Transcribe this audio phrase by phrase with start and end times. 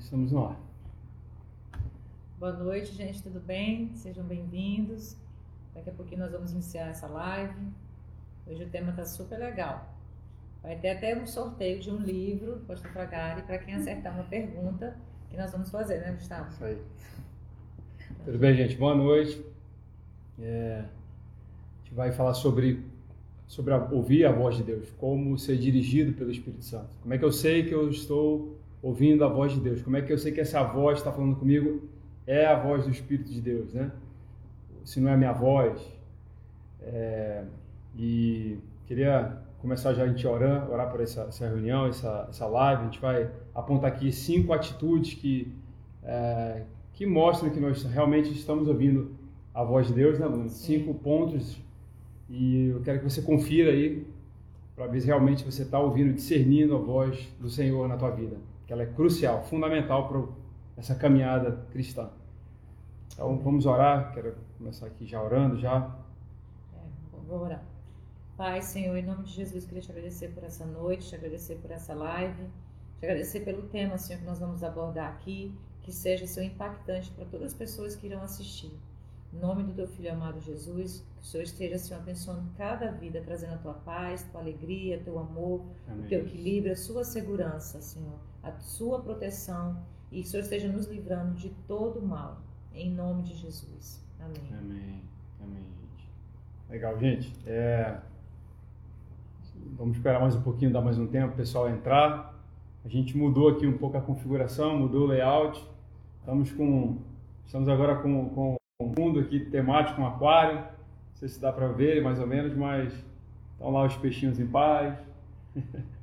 [0.00, 0.58] Estamos no ar.
[2.38, 3.94] Boa noite, gente, tudo bem?
[3.94, 5.14] Sejam bem-vindos.
[5.74, 7.68] Daqui a pouquinho nós vamos iniciar essa live.
[8.46, 9.94] Hoje o tema está super legal.
[10.62, 14.24] Vai ter até um sorteio de um livro do Pastor Fragari para quem acertar uma
[14.24, 14.96] pergunta
[15.28, 16.48] que nós vamos fazer, né, Gustavo?
[16.48, 16.78] Isso aí.
[18.24, 18.76] Tudo bem, gente?
[18.76, 19.44] Boa noite.
[20.40, 22.84] É, a gente vai falar sobre,
[23.46, 26.88] sobre a, ouvir a voz de Deus, como ser dirigido pelo Espírito Santo.
[27.02, 29.82] Como é que eu sei que eu estou ouvindo a voz de Deus?
[29.82, 31.82] Como é que eu sei que essa voz está falando comigo
[32.26, 33.90] é a voz do Espírito de Deus, né?
[34.84, 35.80] Se não é a minha voz.
[36.82, 37.44] É,
[37.96, 42.82] e queria começar já a gente orar, orar por essa, essa reunião, essa, essa live.
[42.82, 45.52] A gente vai apontar aqui cinco atitudes que,
[46.02, 49.14] é, que mostram que nós realmente estamos ouvindo
[49.52, 50.48] a voz de Deus, né, Bruno?
[50.48, 51.60] Cinco pontos.
[52.28, 54.06] E eu quero que você confira aí,
[54.76, 58.36] para ver se realmente você está ouvindo, discernindo a voz do Senhor na tua vida.
[58.70, 60.28] Que ela é crucial, fundamental para
[60.76, 62.08] essa caminhada cristã.
[63.12, 64.14] Então vamos orar.
[64.14, 65.98] Quero começar aqui já orando já.
[66.72, 66.78] É,
[67.26, 67.64] vou orar.
[68.36, 71.72] Pai, Senhor, em nome de Jesus, queria te agradecer por essa noite, te agradecer por
[71.72, 72.44] essa live,
[73.00, 75.52] te agradecer pelo tema, Senhor, que nós vamos abordar aqui,
[75.82, 78.70] que seja, Senhor, impactante para todas as pessoas que irão assistir.
[79.34, 83.20] Em nome do teu Filho amado Jesus, que o Senhor esteja, Senhor, abençoando cada vida,
[83.20, 86.06] trazendo a tua paz, tua alegria, teu amor, Amém.
[86.06, 89.76] o teu equilíbrio, a sua segurança, Senhor, a sua proteção,
[90.10, 92.38] e que o Senhor esteja nos livrando de todo mal,
[92.74, 94.04] em nome de Jesus.
[94.18, 94.58] Amém.
[94.58, 95.02] Amém.
[95.42, 96.10] Amém, gente.
[96.68, 97.32] Legal, gente.
[97.46, 97.98] É...
[99.76, 102.34] Vamos esperar mais um pouquinho, dar mais um tempo o pessoal entrar.
[102.84, 105.64] A gente mudou aqui um pouco a configuração, mudou o layout.
[106.18, 106.98] Estamos com,
[107.46, 110.58] estamos agora com, com um fundo aqui temático, um aquário.
[110.58, 112.92] Não sei se dá para ver mais ou menos, mas
[113.52, 114.98] estão lá os peixinhos em paz.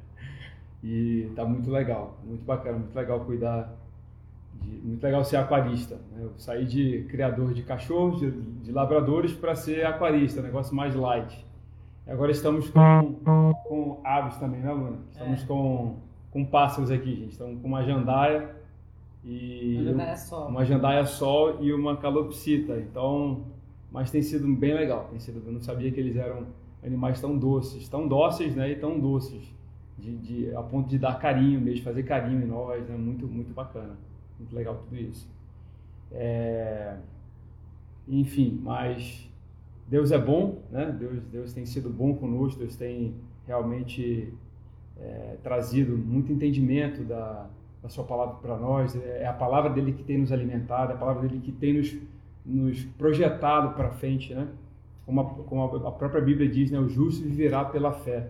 [0.83, 3.75] e tá muito legal, muito bacana, muito legal cuidar,
[4.61, 5.95] de, muito legal ser aquarista.
[6.11, 6.23] Né?
[6.23, 11.45] Eu saí de criador de cachorros, de, de labradores, para ser aquarista, negócio mais light.
[12.08, 13.14] Agora estamos com,
[13.65, 14.99] com aves também, né, Luna?
[15.11, 15.45] Estamos é.
[15.45, 15.98] com,
[16.32, 17.32] com pássaros aqui, gente.
[17.32, 18.55] Estamos com uma jandaia
[19.26, 22.77] e uma jandaia sol, uma jandaia sol e uma calopsita.
[22.77, 23.42] Então,
[23.92, 25.09] mas tem sido bem legal.
[25.09, 26.45] Tem sido, eu não sabia que eles eram
[26.82, 29.54] animais tão doces, tão dóceis, né, e tão doces,
[29.97, 32.95] de, de a ponto de dar carinho mesmo, fazer carinho em nós, né?
[32.95, 33.97] Muito, muito bacana,
[34.39, 35.30] muito legal tudo isso.
[36.11, 36.97] É...
[38.08, 39.30] Enfim, mas
[39.87, 40.95] Deus é bom, né?
[40.97, 43.15] Deus, Deus tem sido bom conosco, Deus tem
[43.45, 44.33] realmente
[44.99, 47.47] é, trazido muito entendimento da,
[47.81, 48.95] da Sua palavra para nós.
[48.95, 51.73] É, é a palavra dele que tem nos alimentado, é a palavra dele que tem
[51.73, 51.95] nos,
[52.45, 54.47] nos projetado para frente, né?
[55.05, 56.79] Como a, como a própria Bíblia diz, né?
[56.79, 58.29] O justo viverá pela fé.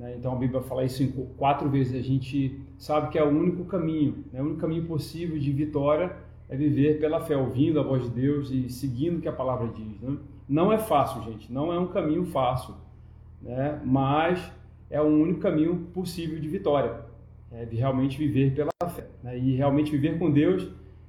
[0.00, 0.14] Né?
[0.16, 1.06] Então a Bíblia fala isso
[1.36, 1.94] quatro vezes.
[1.94, 4.40] A gente sabe que é o único caminho, né?
[4.40, 6.16] o único caminho possível de vitória
[6.48, 9.68] é viver pela fé, ouvindo a voz de Deus e seguindo o que a palavra
[9.68, 10.00] diz.
[10.00, 10.16] Né?
[10.48, 12.74] Não é fácil, gente, não é um caminho fácil,
[13.42, 13.78] né?
[13.84, 14.50] mas
[14.88, 17.02] é o único caminho possível de vitória,
[17.52, 19.06] é de realmente viver pela fé.
[19.22, 19.38] Né?
[19.38, 20.66] E realmente viver com Deus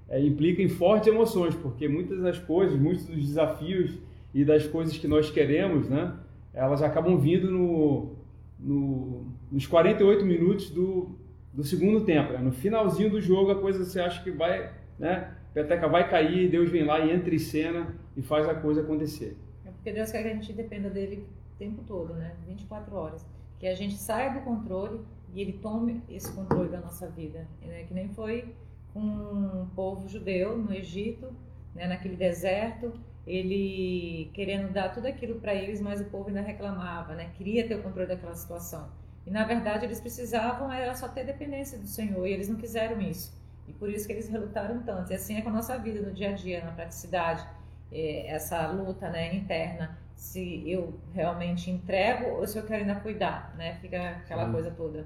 [0.10, 3.98] é, implica em fortes emoções, porque muitas das coisas, muitos dos desafios
[4.34, 6.14] e das coisas que nós queremos, né?
[6.54, 8.21] elas acabam vindo no,
[8.62, 11.18] no, nos 48 minutos do,
[11.54, 12.34] do segundo tempo.
[12.34, 12.40] Né?
[12.40, 15.36] No finalzinho do jogo, a coisa você acha que vai, né?
[15.50, 18.82] a peteca vai cair, Deus vem lá e entra em cena e faz a coisa
[18.82, 19.38] acontecer.
[19.66, 22.36] É porque Deus quer que a gente dependa dele o tempo todo, né?
[22.48, 23.26] 24 horas.
[23.60, 25.02] Que a gente saia do controle
[25.34, 27.48] e ele tome esse controle da nossa vida.
[27.62, 27.84] Né?
[27.84, 28.54] Que nem foi
[28.94, 31.28] com o povo judeu no Egito,
[31.74, 31.88] né?
[31.88, 32.94] naquele deserto,
[33.26, 37.32] ele querendo dar tudo aquilo para eles, mas o povo ainda reclamava, né?
[37.38, 38.90] Queria ter o controle daquela situação.
[39.26, 43.00] E na verdade eles precisavam era só ter dependência do Senhor e eles não quiseram
[43.02, 43.40] isso.
[43.68, 45.12] E por isso que eles relutaram tanto.
[45.12, 47.48] E assim é com a nossa vida no dia a dia, na praticidade
[47.92, 53.54] é, essa luta né, interna, se eu realmente entrego ou se eu quero ainda cuidar,
[53.58, 53.76] né?
[53.82, 54.52] Fica aquela Sim.
[54.52, 55.06] coisa toda.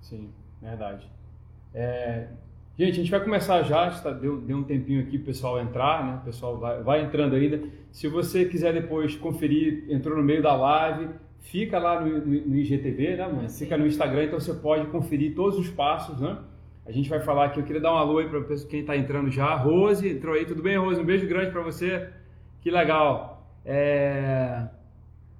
[0.00, 1.10] Sim, verdade.
[1.72, 2.28] É,
[2.78, 5.60] gente, a gente vai começar já, está, deu, deu um tempinho aqui para o pessoal
[5.60, 6.18] entrar, né?
[6.20, 7.62] O pessoal vai, vai entrando ainda.
[7.90, 11.10] Se você quiser depois conferir, entrou no meio da live,
[11.40, 13.48] fica lá no, no, no IGTV, né, mãe?
[13.48, 16.38] Fica no Instagram, então você pode conferir todos os passos, né?
[16.86, 19.30] A gente vai falar aqui, eu queria dar um alô aí para quem está entrando
[19.30, 19.54] já.
[19.54, 21.00] Rose, entrou aí, tudo bem, Rose?
[21.00, 22.10] Um beijo grande para você.
[22.60, 23.48] Que legal.
[23.64, 24.66] É...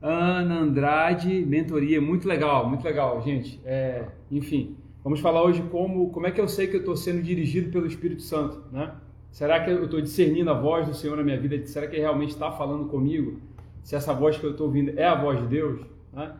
[0.00, 3.60] Ana Andrade, mentoria, muito legal, muito legal, gente.
[3.64, 4.04] É...
[4.30, 7.70] Enfim, vamos falar hoje como, como é que eu sei que eu estou sendo dirigido
[7.70, 8.94] pelo Espírito Santo, né?
[9.30, 11.66] Será que eu estou discernindo a voz do Senhor na minha vida?
[11.66, 13.40] Será que ele realmente está falando comigo?
[13.82, 15.80] Se essa voz que eu estou ouvindo é a voz de Deus,
[16.12, 16.34] né?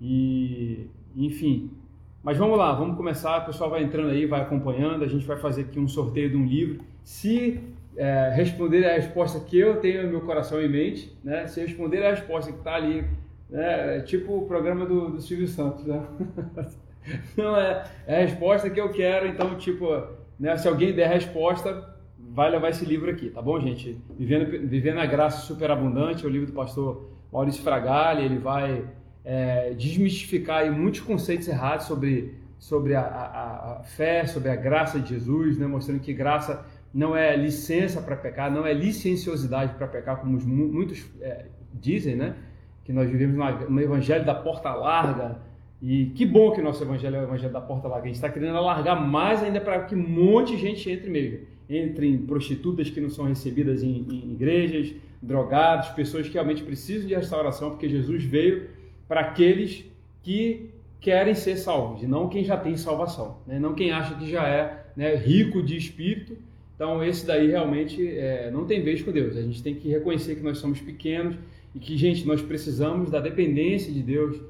[0.00, 1.70] E, enfim,
[2.22, 3.42] Mas vamos lá, vamos começar.
[3.42, 5.04] O pessoal vai entrando aí, vai acompanhando.
[5.04, 6.84] A gente vai fazer aqui um sorteio de um livro.
[7.02, 7.60] Se
[7.96, 11.46] é, responder a resposta que eu tenho no meu coração e mente, né?
[11.46, 13.04] Se responder a resposta que está ali,
[13.48, 13.98] né?
[13.98, 16.06] É tipo o programa do, do Silvio Santos, né?
[17.36, 19.26] Não é, é a resposta que eu quero.
[19.26, 19.86] Então, tipo,
[20.38, 20.56] né?
[20.56, 24.00] Se alguém der a resposta, vai levar esse livro aqui, tá bom, gente?
[24.18, 28.24] Vivendo, Vivendo a Graça Superabundante, é o livro do pastor Maurício Fragali.
[28.24, 28.84] Ele vai
[29.24, 35.10] é, desmistificar muitos conceitos errados sobre, sobre a, a, a, fé, sobre a graça de
[35.10, 35.66] Jesus, né?
[35.66, 41.04] mostrando que graça não é licença para pecar, não é licenciosidade para pecar, como muitos
[41.20, 42.36] é, dizem, né?
[42.84, 43.36] que nós vivemos
[43.68, 45.38] no evangelho da porta larga,
[45.86, 48.04] e que bom que nosso evangelho é o evangelho da porta larga.
[48.04, 51.40] A gente está querendo alargar mais ainda para que um monte de gente entre mesmo.
[51.68, 57.06] Entre em prostitutas que não são recebidas em, em igrejas, drogados, pessoas que realmente precisam
[57.06, 58.68] de restauração, porque Jesus veio
[59.06, 59.84] para aqueles
[60.22, 60.70] que
[61.02, 63.58] querem ser salvos, e não quem já tem salvação, né?
[63.58, 66.34] não quem acha que já é né, rico de espírito.
[66.74, 69.36] Então, esse daí realmente é, não tem vez com Deus.
[69.36, 71.36] A gente tem que reconhecer que nós somos pequenos
[71.74, 74.40] e que, gente, nós precisamos da dependência de Deus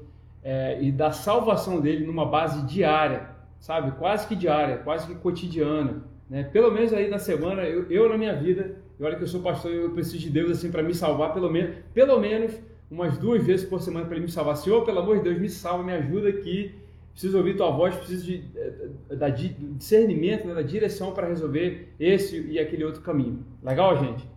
[0.45, 3.97] é, e da salvação dele numa base diária, sabe?
[3.97, 6.03] Quase que diária, quase que cotidiana.
[6.29, 6.43] Né?
[6.43, 9.41] Pelo menos aí na semana, eu, eu na minha vida, e olha que eu sou
[9.41, 12.53] pastor, eu preciso de Deus assim para me salvar, pelo menos, pelo menos
[12.91, 14.55] umas duas vezes por semana para ele me salvar.
[14.55, 16.75] Senhor, pelo amor de Deus, me salva, me ajuda aqui.
[17.11, 22.45] Preciso ouvir tua voz, preciso de, eh, da discernimento, né, da direção para resolver esse
[22.51, 23.43] e aquele outro caminho.
[23.63, 24.27] Legal, gente?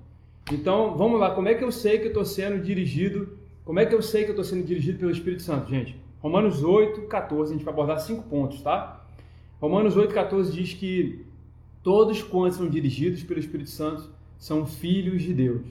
[0.50, 1.32] Então, vamos lá.
[1.32, 3.37] Como é que eu sei que eu estou sendo dirigido?
[3.68, 5.94] Como é que eu sei que eu estou sendo dirigido pelo Espírito Santo, gente?
[6.20, 7.52] Romanos 8, 14.
[7.52, 9.04] A gente vai abordar cinco pontos, tá?
[9.60, 11.26] Romanos 8, 14 diz que
[11.82, 15.66] todos quantos são dirigidos pelo Espírito Santo são filhos de Deus.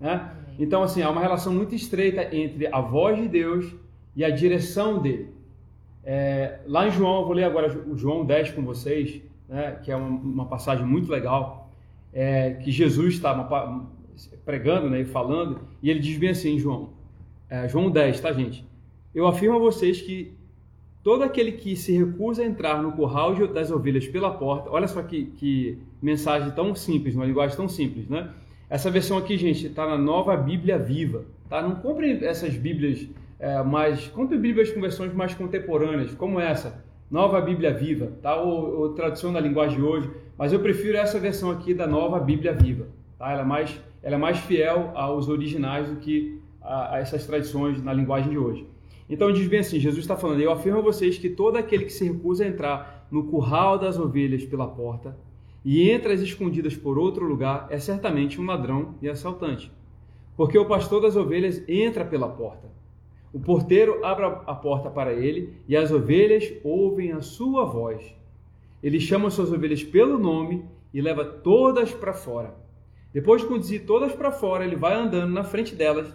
[0.00, 0.26] Né?
[0.58, 3.74] Então, assim, há uma relação muito estreita entre a voz de Deus
[4.16, 5.28] e a direção dele.
[6.02, 9.92] É, lá em João, eu vou ler agora o João 10 com vocês, né, que
[9.92, 11.70] é uma, uma passagem muito legal,
[12.10, 13.34] é, que Jesus está
[14.46, 17.03] pregando né, e falando, e ele diz bem assim, João,
[17.48, 18.64] é, João 10, tá, gente?
[19.14, 20.32] Eu afirmo a vocês que
[21.02, 25.02] todo aquele que se recusa a entrar no curral das ovelhas pela porta, olha só
[25.02, 28.30] que, que mensagem tão simples, uma linguagem tão simples, né?
[28.68, 31.24] Essa versão aqui, gente, está na nova Bíblia Viva.
[31.48, 31.62] Tá?
[31.62, 33.06] Não compre essas Bíblias
[33.38, 34.08] é, mais.
[34.08, 36.82] Compre Bíblias com versões mais contemporâneas, como essa.
[37.10, 38.34] Nova Bíblia Viva, tá?
[38.34, 40.10] ou, ou tradução da linguagem de hoje.
[40.36, 42.86] Mas eu prefiro essa versão aqui da nova Bíblia Viva.
[43.18, 43.30] Tá?
[43.30, 47.82] Ela, é mais, ela é mais fiel aos originais do que a, a essas tradições
[47.82, 48.66] na linguagem de hoje.
[49.08, 51.92] Então diz bem assim: Jesus está falando, eu afirmo a vocês que todo aquele que
[51.92, 55.16] se recusa a entrar no curral das ovelhas pela porta
[55.64, 59.72] e entra as escondidas por outro lugar, é certamente um ladrão e assaltante.
[60.36, 62.68] Porque o pastor das ovelhas entra pela porta.
[63.32, 68.14] O porteiro abre a porta para ele e as ovelhas ouvem a sua voz.
[68.82, 72.54] Ele chama suas ovelhas pelo nome e leva todas para fora.
[73.12, 76.12] Depois de conduzir todas para fora, ele vai andando na frente delas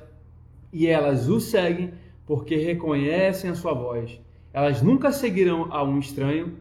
[0.71, 1.91] e elas o seguem
[2.25, 4.19] porque reconhecem a sua voz.
[4.53, 6.53] Elas nunca seguirão a um estranho,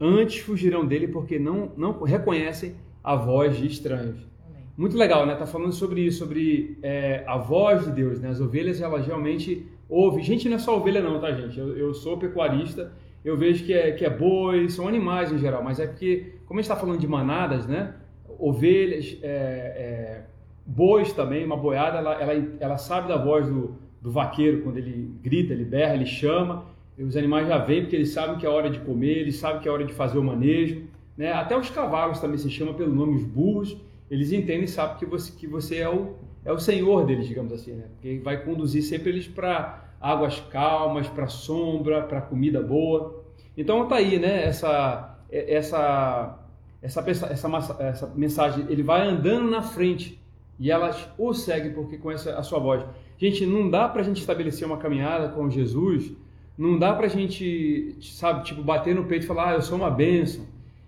[0.00, 4.32] antes fugirão dele porque não, não reconhecem a voz de estranhos.
[4.76, 5.34] Muito legal, né?
[5.34, 8.30] Tá falando sobre isso, sobre é, a voz de Deus, né?
[8.30, 10.24] As ovelhas, elas realmente ouvem.
[10.24, 11.58] Gente, não é só ovelha não, tá, gente?
[11.58, 12.92] Eu, eu sou pecuarista,
[13.24, 16.58] eu vejo que é, que é boi, são animais em geral, mas é porque, como
[16.58, 17.94] a gente está falando de manadas, né?
[18.38, 20.24] Ovelhas, é, é,
[20.66, 25.14] bois também, uma boiada, ela, ela, ela sabe da voz do, do vaqueiro quando ele
[25.22, 26.64] grita, ele berra, ele chama,
[26.98, 29.68] os animais já vêm porque eles sabem que é hora de comer, eles sabem que
[29.68, 30.82] é hora de fazer o manejo.
[31.16, 31.32] Né?
[31.32, 33.76] Até os cavalos também se chamam pelo nome, os burros,
[34.10, 36.14] eles entendem e sabem que você, que você é, o,
[36.44, 37.84] é o senhor deles, digamos assim, né?
[37.94, 43.22] porque vai conduzir sempre eles para águas calmas, para sombra, para comida boa.
[43.56, 44.44] Então tá aí, né?
[44.44, 46.38] Essa, essa,
[46.82, 50.21] essa, essa, essa mensagem, ele vai andando na frente
[50.62, 52.84] e elas o seguem porque conhece a sua voz.
[53.18, 56.12] Gente, não dá para a gente estabelecer uma caminhada com Jesus
[56.56, 59.90] não dá pra gente, sabe, tipo, bater no peito e falar, ah, eu sou uma
[59.90, 60.46] bênção.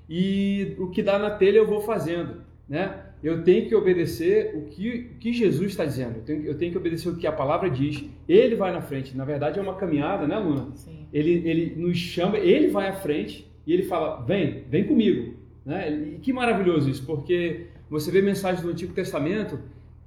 [0.08, 3.00] E o que dá na telha eu vou fazendo, né?
[3.22, 6.16] Eu tenho que obedecer o que, o que Jesus está dizendo.
[6.16, 8.04] Eu tenho, eu tenho que obedecer o que a palavra diz.
[8.28, 9.16] Ele vai na frente.
[9.16, 10.68] Na verdade, é uma caminhada, né, Luna?
[10.74, 11.06] Sim.
[11.10, 15.34] Ele, ele nos chama, ele vai à frente e ele fala: vem, vem comigo.
[15.64, 15.90] Né?
[15.90, 19.56] E que maravilhoso isso, porque você vê mensagens do Antigo Testamento,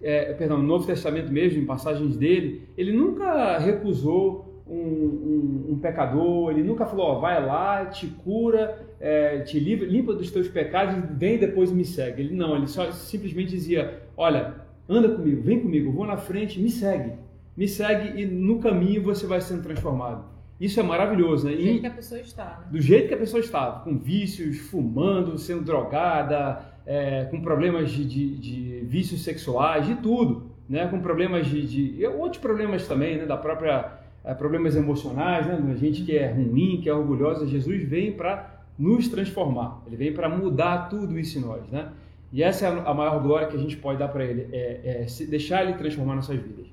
[0.02, 5.80] é, perdão, no Novo Testamento mesmo, em passagens dele, ele nunca recusou um, um, um,
[5.80, 10.50] pecador, ele nunca falou, ó, vai lá, te cura, é, te limpa, limpa dos teus
[10.50, 12.24] pecados, vem depois me segue.
[12.24, 14.56] Ele não, ele só simplesmente dizia, olha,
[14.90, 17.14] anda comigo, vem comigo, vou na frente, me segue,
[17.56, 20.26] me segue e no caminho você vai sendo transformado.
[20.60, 21.56] Isso é maravilhoso, né?
[21.56, 22.68] Do jeito que a pessoa está, né?
[22.72, 28.06] Do jeito que a pessoa está, com vícios, fumando, sendo drogada, é, com problemas de,
[28.06, 30.88] de, de, vícios sexuais, de tudo, né?
[30.88, 33.26] Com problemas de, de outros problemas também, né?
[33.26, 33.92] Da própria
[34.24, 35.76] é, problemas emocionais, né?
[35.76, 39.84] Gente que é ruim, que é orgulhosa, Jesus vem para nos transformar.
[39.86, 41.90] Ele vem para mudar tudo isso em nós, né?
[42.32, 45.26] E essa é a maior glória que a gente pode dar para ele, é, é
[45.26, 46.68] deixar ele transformar nossas vidas.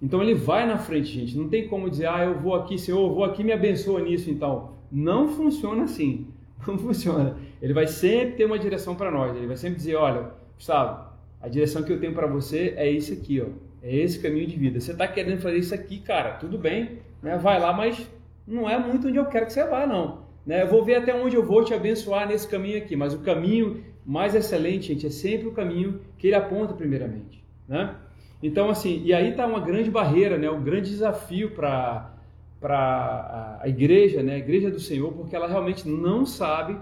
[0.00, 1.36] Então ele vai na frente, gente.
[1.36, 4.30] Não tem como dizer, ah, eu vou aqui, Senhor, eu vou aqui, me abençoa nisso,
[4.30, 4.78] então.
[4.90, 6.26] Não funciona assim.
[6.66, 7.36] Não funciona.
[7.62, 9.36] Ele vai sempre ter uma direção para nós.
[9.36, 11.08] Ele vai sempre dizer, olha, Gustavo,
[11.40, 13.46] a direção que eu tenho para você é isso aqui, ó.
[13.82, 14.80] É esse caminho de vida.
[14.80, 17.38] Você está querendo fazer isso aqui, cara, tudo bem, né?
[17.38, 18.10] Vai lá, mas
[18.46, 20.26] não é muito onde eu quero que você vá, não.
[20.44, 20.62] Né?
[20.62, 23.84] Eu vou ver até onde eu vou te abençoar nesse caminho aqui, mas o caminho
[24.04, 27.94] mais excelente, gente, é sempre o caminho que ele aponta primeiramente, né?
[28.42, 30.48] Então, assim, e aí está uma grande barreira, né?
[30.48, 32.14] um grande desafio para
[32.62, 34.34] a igreja, né?
[34.34, 36.76] a igreja do Senhor, porque ela realmente não sabe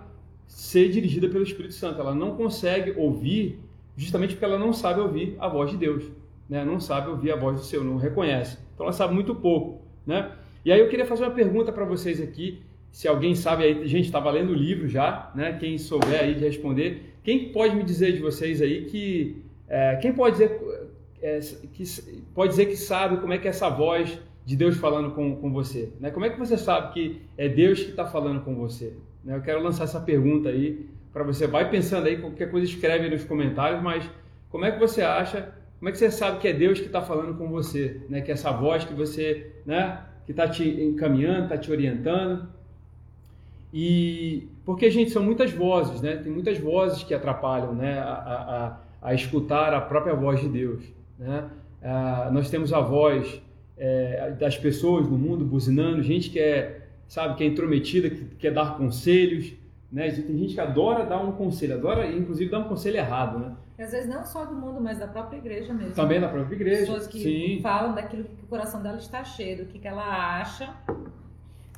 [0.46, 2.00] ser dirigida pelo Espírito Santo.
[2.00, 3.58] Ela não consegue ouvir,
[3.96, 6.04] justamente porque ela não sabe ouvir a voz de Deus.
[6.48, 6.64] Né?
[6.64, 8.58] Não sabe ouvir a voz do Senhor, não reconhece.
[8.74, 9.82] Então ela sabe muito pouco.
[10.06, 10.32] Né?
[10.64, 12.62] E aí eu queria fazer uma pergunta para vocês aqui.
[12.90, 15.52] Se alguém sabe aí, gente, está valendo o livro já, né?
[15.60, 17.14] Quem souber aí de responder.
[17.22, 19.42] Quem pode me dizer de vocês aí que.
[19.68, 20.58] É, quem pode dizer
[21.20, 21.40] é,
[21.72, 21.84] que
[22.34, 25.52] pode dizer que sabe como é que é essa voz de Deus falando com, com
[25.52, 25.92] você?
[25.98, 26.12] Né?
[26.12, 28.94] Como é que você sabe que é Deus que está falando com você?
[29.24, 29.36] Né?
[29.36, 31.48] Eu quero lançar essa pergunta aí para você.
[31.48, 34.08] Vai pensando aí, qualquer coisa escreve nos comentários, mas
[34.48, 37.02] como é que você acha, como é que você sabe que é Deus que está
[37.02, 38.00] falando com você?
[38.08, 38.20] Né?
[38.20, 40.00] Que é essa voz que você, né?
[40.24, 42.48] que está te encaminhando, está te orientando.
[43.74, 46.16] E porque, gente, são muitas vozes, né?
[46.16, 47.98] Tem muitas vozes que atrapalham né?
[47.98, 50.84] a, a, a escutar a própria voz de Deus.
[51.18, 51.44] Né?
[51.82, 53.42] Ah, nós temos a voz
[53.76, 58.52] é, das pessoas no mundo buzinando, gente que é, sabe, que é intrometida, que quer
[58.52, 59.52] dar conselhos,
[59.90, 60.10] né?
[60.10, 63.56] Tem gente que adora dar um conselho, adora inclusive dar um conselho errado, né?
[63.78, 65.94] Às vezes não só do mundo, mas da própria igreja mesmo.
[65.94, 66.80] Também da própria igreja.
[66.80, 67.60] Pessoas que Sim.
[67.62, 70.74] falam daquilo que o coração dela está cheio, do que, que ela acha,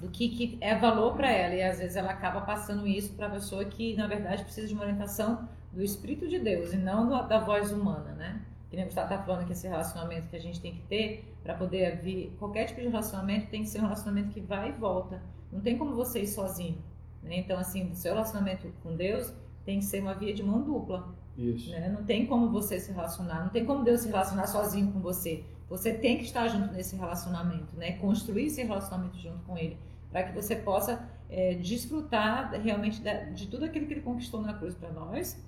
[0.00, 1.54] do que, que é valor para ela.
[1.54, 4.74] E às vezes ela acaba passando isso para a pessoa que, na verdade, precisa de
[4.74, 8.40] uma orientação do Espírito de Deus e não da voz humana, né?
[8.68, 11.34] Que nem o Gustavo está falando que esse relacionamento que a gente tem que ter
[11.42, 14.72] para poder vir qualquer tipo de relacionamento tem que ser um relacionamento que vai e
[14.72, 15.22] volta.
[15.50, 16.76] Não tem como você ir sozinho.
[17.22, 17.38] Né?
[17.38, 19.32] Então, assim, o seu relacionamento com Deus
[19.64, 21.14] tem que ser uma via de mão dupla.
[21.36, 21.70] Isso.
[21.70, 21.88] Né?
[21.88, 25.44] Não tem como você se relacionar, não tem como Deus se relacionar sozinho com você.
[25.70, 27.92] Você tem que estar junto nesse relacionamento, né?
[27.92, 29.78] construir esse relacionamento junto com Ele,
[30.10, 34.54] para que você possa é, desfrutar realmente de, de tudo aquilo que Ele conquistou na
[34.54, 35.42] cruz para nós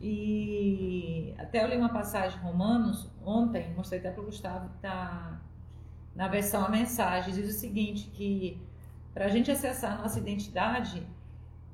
[0.00, 5.40] e até eu li uma passagem em Romanos ontem, mostrei até para o Gustavo, está
[6.14, 8.60] na versão a mensagem, diz o seguinte, que
[9.12, 11.06] para a gente acessar a nossa identidade,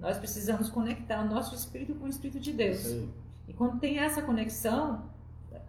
[0.01, 2.79] nós precisamos conectar o nosso espírito com o espírito de Deus.
[2.79, 3.13] Sim.
[3.47, 5.09] E quando tem essa conexão,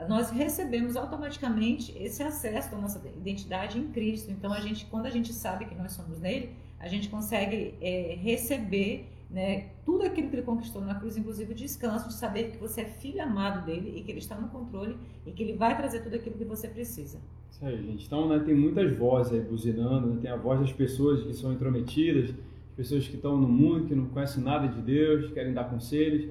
[0.07, 4.31] nós recebemos automaticamente esse acesso à nossa identidade em Cristo.
[4.31, 8.15] Então, a gente, quando a gente sabe que nós somos nele, a gente consegue é,
[8.19, 12.57] receber né, tudo aquilo que ele conquistou na cruz, inclusive o descanso de saber que
[12.57, 15.75] você é filho amado dele e que ele está no controle e que ele vai
[15.75, 17.19] trazer tudo aquilo que você precisa.
[17.51, 18.05] Isso aí, gente.
[18.05, 20.19] Então, né, tem muitas vozes aí buzinando, né?
[20.21, 22.33] tem a voz das pessoas que são intrometidas,
[22.75, 26.29] pessoas que estão no mundo, que não conhecem nada de Deus, querem dar conselhos,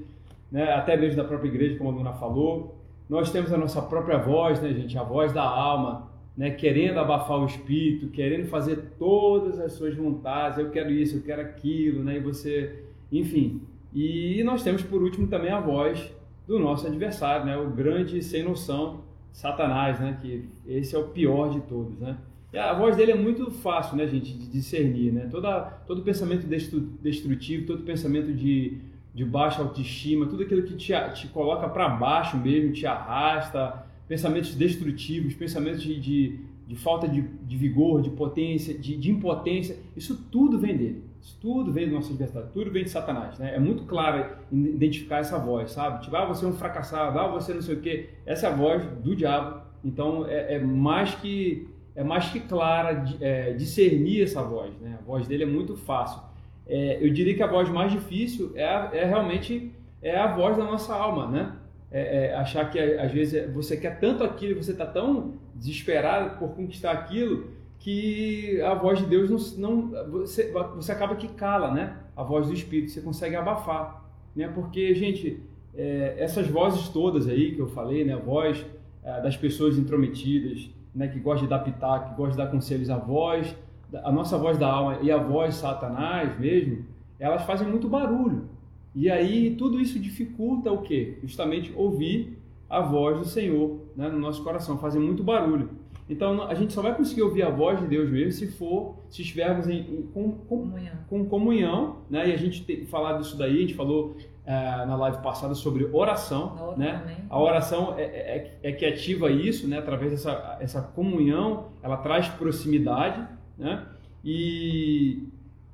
[0.51, 0.73] né?
[0.73, 2.77] até mesmo da própria igreja, como a Luna falou.
[3.09, 4.97] Nós temos a nossa própria voz, né, gente?
[4.99, 10.59] A voz da alma, né, querendo abafar o espírito, querendo fazer todas as suas vontades,
[10.59, 13.63] eu quero isso, eu quero aquilo, né, e você, enfim.
[13.93, 16.13] E nós temos por último também a voz
[16.47, 21.51] do nosso adversário, né, o grande sem noção, Satanás, né, que esse é o pior
[21.51, 22.17] de todos, né.
[22.53, 26.47] E a voz dele é muito fácil, né, gente, de discernir, né, Toda, todo pensamento
[26.47, 28.79] destrutivo, todo pensamento de,
[29.13, 34.55] de baixa autoestima, tudo aquilo que te, te coloca para baixo mesmo, te arrasta, pensamentos
[34.55, 40.17] destrutivos, pensamentos de, de, de falta de, de, vigor, de potência, de, de, impotência, isso
[40.31, 41.03] tudo vem dele.
[41.27, 43.37] Isso tudo vem do nosso adversário, tudo vem de Satanás.
[43.37, 43.57] Né?
[43.57, 46.05] É muito claro identificar essa voz, sabe?
[46.05, 48.11] Tipo, ah, você é um fracassado, ah, você não sei o quê.
[48.25, 49.61] Essa é a voz do diabo.
[49.85, 54.73] Então, é, é mais que é mais que clara é, discernir essa voz.
[54.81, 54.99] Né?
[55.01, 56.21] A voz dele é muito fácil.
[56.65, 60.57] É, eu diria que a voz mais difícil é, a, é realmente é a voz
[60.57, 61.57] da nossa alma, né?
[61.91, 66.51] é, é, achar que às vezes você quer tanto aquilo, você está tão desesperado por
[66.55, 67.51] conquistar aquilo
[67.87, 71.97] que a voz de Deus não, não você, você acaba que cala, né?
[72.17, 74.49] A voz do Espírito, você consegue abafar, né?
[74.49, 75.41] Porque gente,
[75.73, 78.15] é, essas vozes todas aí que eu falei, né?
[78.15, 78.67] A voz
[79.05, 81.07] é, das pessoas intrometidas, né?
[81.07, 83.55] Que gosta de dar pitaco, que gosta de dar conselhos, a voz
[84.03, 86.85] a nossa voz da alma e a voz Satanás mesmo,
[87.21, 88.49] elas fazem muito barulho.
[88.97, 91.19] E aí tudo isso dificulta o quê?
[91.23, 92.37] Justamente ouvir
[92.69, 95.71] a voz do Senhor né, no nosso coração, fazem muito barulho.
[96.09, 99.23] Então a gente só vai conseguir ouvir a voz de Deus mesmo se for, se
[99.23, 102.29] estivermos em, em com, com, comunhão, com comunhão né?
[102.29, 104.53] E a gente tem falado disso daí, a gente falou é,
[104.87, 107.01] na live passada sobre oração, né?
[107.01, 107.17] Também.
[107.29, 109.79] A oração é, é, é, que ativa isso, né?
[109.79, 113.27] Através dessa essa comunhão, ela traz proximidade,
[113.59, 113.85] né?
[114.25, 115.25] E,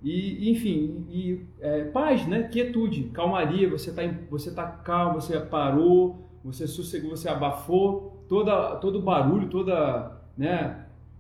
[0.03, 2.45] e enfim, e é, paz, né?
[2.45, 3.69] Quietude, calmaria.
[3.69, 10.22] Você está você tá calmo, você parou, você sossegou, você abafou toda todo barulho, toda
[10.37, 10.77] né?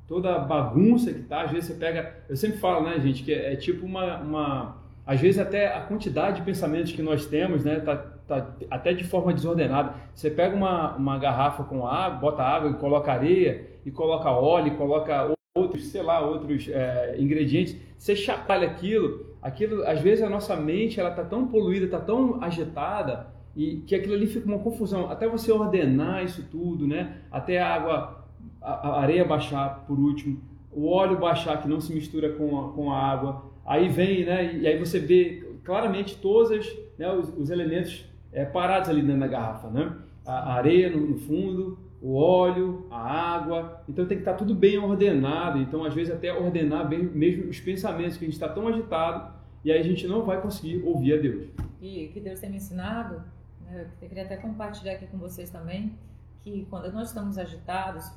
[0.07, 3.52] Toda bagunça que tá, às vezes você pega, eu sempre falo, né, gente, que é,
[3.52, 4.76] é tipo uma, uma,
[5.07, 9.04] às vezes até a quantidade de pensamentos que nós temos, né, tá, tá até de
[9.04, 9.95] forma desordenada.
[10.14, 14.69] Você pega uma, uma garrafa com água, bota água e coloca areia, e coloca óleo,
[14.69, 20.28] e coloca outros, sei lá, outros é, ingredientes, você chacoalha aquilo, aquilo, às vezes a
[20.28, 24.59] nossa mente, ela tá tão poluída, tá tão agitada, e que aquilo ali fica uma
[24.61, 28.22] confusão, até você ordenar isso tudo, né, até a água
[28.62, 30.40] a areia baixar por último,
[30.73, 34.57] o óleo baixar que não se mistura com a, com a água, aí vem, né,
[34.57, 39.26] e aí você vê claramente todos né, os, os, elementos é, parados ali dentro da
[39.26, 44.23] garrafa, né, a, a areia no, no, fundo, o óleo, a água, então tem que
[44.23, 48.26] estar tudo bem ordenado, então às vezes até ordenar bem mesmo os pensamentos, que a
[48.26, 49.33] gente está tão agitado,
[49.64, 51.47] e aí a gente não vai conseguir ouvir a Deus.
[51.81, 53.23] E que Deus tem me ensinado,
[53.66, 55.97] né, eu queria até compartilhar aqui com vocês também,
[56.40, 58.11] que quando nós estamos agitados,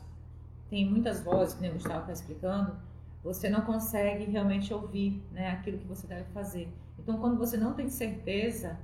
[0.70, 2.76] tem muitas vozes, que o Gustavo está explicando,
[3.24, 6.70] você não consegue realmente ouvir né, aquilo que você deve fazer.
[7.00, 8.78] Então, quando você não tem certeza,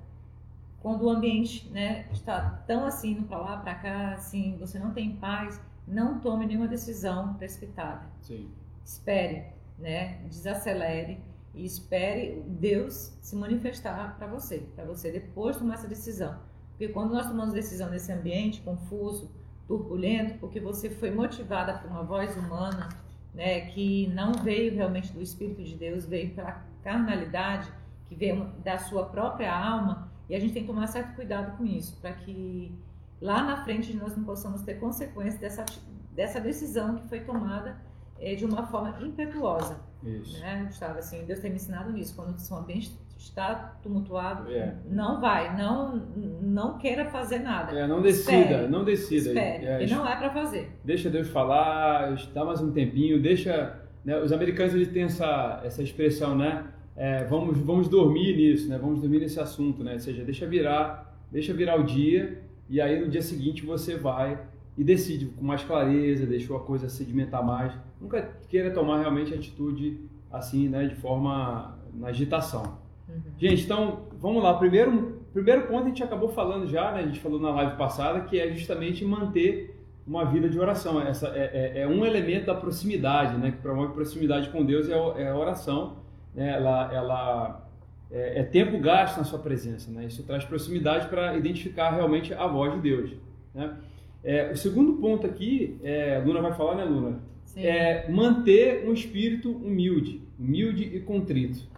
[0.81, 4.91] quando o ambiente né, está tão assim, indo para lá, para cá, assim, você não
[4.91, 8.05] tem paz, não tome nenhuma decisão precipitada.
[8.21, 8.49] Sim.
[8.83, 9.45] Espere,
[9.77, 11.19] né, desacelere
[11.53, 16.39] e espere Deus se manifestar para você, para você depois tomar essa decisão.
[16.71, 19.29] Porque quando nós tomamos decisão nesse ambiente confuso,
[19.71, 22.89] turbulento, porque você foi motivada por uma voz humana,
[23.33, 27.71] né, que não veio realmente do Espírito de Deus, veio pela carnalidade,
[28.09, 31.65] que veio da sua própria alma, e a gente tem que tomar certo cuidado com
[31.65, 32.77] isso, para que
[33.21, 35.63] lá na frente nós não possamos ter consequências dessa,
[36.11, 37.79] dessa decisão que foi tomada
[38.19, 39.79] é, de uma forma impetuosa.
[40.03, 40.37] Isso.
[40.39, 40.99] Né, Gustavo?
[40.99, 42.13] Assim, Deus tem me ensinado nisso.
[42.15, 44.75] Quando o ambiente está tumultuado, é.
[44.89, 45.95] não vai, não
[46.41, 47.77] não queira fazer nada.
[47.77, 48.67] É, não decida, Espere.
[48.67, 49.29] não decida.
[49.29, 49.65] Espere.
[49.65, 50.71] É, e não é para fazer.
[50.83, 53.79] Deixa Deus falar, dá mais um tempinho, deixa.
[54.03, 56.65] Né, os americanos eles têm essa, essa expressão, né?
[56.95, 58.77] É, vamos, vamos dormir nisso, né?
[58.77, 59.93] Vamos dormir nesse assunto, né?
[59.93, 64.41] Ou seja, deixa virar, deixa virar o dia e aí no dia seguinte você vai
[64.77, 67.73] e decide com mais clareza, deixou a coisa sedimentar mais.
[67.99, 69.99] Nunca queira tomar realmente atitude
[70.31, 70.87] assim, né?
[70.87, 72.80] De forma na agitação.
[73.11, 73.21] Uhum.
[73.37, 74.53] Gente, então vamos lá.
[74.53, 77.01] Primeiro, primeiro ponto a gente acabou falando já, né?
[77.01, 81.01] A gente falou na live passada que é justamente manter uma vida de oração.
[81.01, 83.51] Essa é, é, é um elemento da proximidade, né?
[83.51, 85.97] Que promove proximidade com Deus é, é a oração.
[86.33, 86.53] Né?
[86.55, 87.67] Ela, ela
[88.11, 90.05] é, é, tempo gasto na sua presença, né?
[90.05, 93.11] Isso traz proximidade para identificar realmente a voz de Deus,
[93.53, 93.77] né?
[94.23, 97.19] É, o segundo ponto aqui, é, Luna vai falar, né, Luna?
[97.43, 97.65] Sim.
[97.65, 101.70] É manter um espírito humilde, humilde e contrito.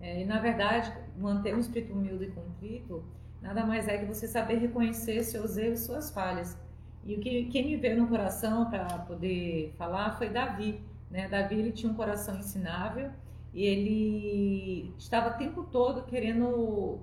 [0.00, 3.04] É, e na verdade, manter um espírito humilde e contrito
[3.40, 6.58] nada mais é que você saber reconhecer seus erros, suas falhas.
[7.04, 10.80] E o que quem me veio no coração para poder falar foi Davi.
[11.10, 11.28] Né?
[11.28, 13.10] Davi ele tinha um coração ensinável
[13.54, 16.98] e ele estava o tempo todo querendo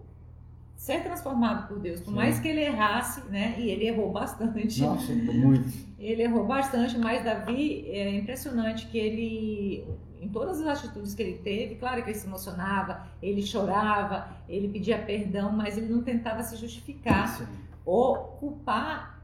[0.75, 2.01] ser transformado por Deus.
[2.01, 2.15] Por Sim.
[2.15, 3.56] mais que ele errasse, né?
[3.58, 4.82] E ele errou bastante.
[4.82, 5.71] Nossa, muito.
[6.03, 9.88] Ele errou bastante, mas Davi é impressionante que ele
[10.23, 14.69] em todas as atitudes que ele teve, claro que ele se emocionava, ele chorava, ele
[14.69, 17.45] pedia perdão, mas ele não tentava se justificar Sim.
[17.86, 19.19] ou culpar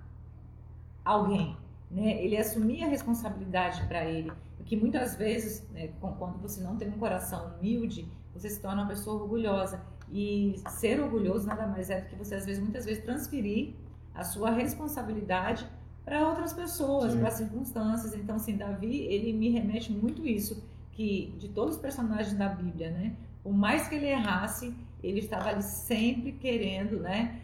[1.05, 1.55] alguém.
[1.89, 2.21] Né?
[2.21, 6.99] Ele assumia a responsabilidade para ele, porque muitas vezes, né, quando você não tem um
[6.99, 9.81] coração humilde, você se torna uma pessoa orgulhosa.
[10.12, 13.75] E ser orgulhoso nada mais é do que você, às vezes, muitas vezes, transferir
[14.13, 15.67] a sua responsabilidade
[16.03, 18.15] para outras pessoas, para circunstâncias.
[18.15, 20.67] Então, assim, Davi, ele me remete muito isso
[20.99, 23.15] que de todos os personagens da Bíblia, né?
[23.41, 27.39] Por mais que ele errasse, ele estava ali sempre querendo, né,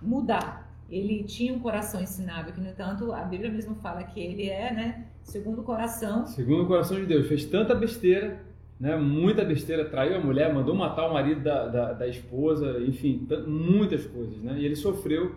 [0.00, 0.72] mudar.
[0.88, 4.72] Ele tinha um coração ensinável, que no entanto a Bíblia mesmo fala que ele é,
[4.72, 6.24] né, segundo o coração.
[6.26, 8.40] Segundo o coração de Deus, fez tanta besteira,
[8.78, 13.26] né, muita besteira, traiu a mulher, mandou matar o marido da, da, da esposa, enfim,
[13.44, 14.56] muitas coisas, né?
[14.56, 15.34] E ele sofreu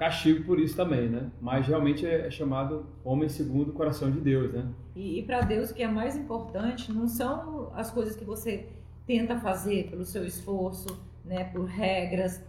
[0.00, 1.30] castigo por isso também, né?
[1.42, 4.66] Mas realmente é, é chamado homem segundo o coração de Deus, né?
[4.96, 8.66] E, e para Deus o que é mais importante não são as coisas que você
[9.06, 12.42] tenta fazer pelo seu esforço, né, por regras.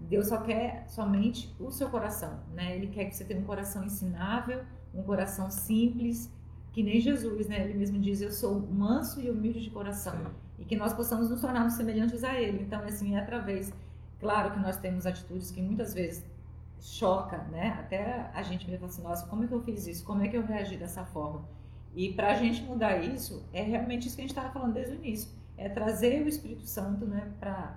[0.00, 2.74] Deus só quer somente o seu coração, né?
[2.74, 6.28] Ele quer que você tenha um coração ensinável, um coração simples,
[6.72, 7.62] que nem Jesus, né?
[7.62, 10.18] Ele mesmo diz: "Eu sou manso e humilde de coração",
[10.58, 12.60] e que nós possamos nos tornarmos semelhantes a Ele.
[12.60, 13.72] Então, assim, é através,
[14.18, 16.24] claro que nós temos atitudes que muitas vezes
[16.80, 17.76] choca, né?
[17.80, 20.04] Até a gente mesmo assim, nossa, como é que eu fiz isso?
[20.04, 21.44] Como é que eu reagi dessa forma?
[21.94, 24.94] E para a gente mudar isso, é realmente isso que a gente estava falando desde
[24.94, 27.76] o início, é trazer o Espírito Santo, né, para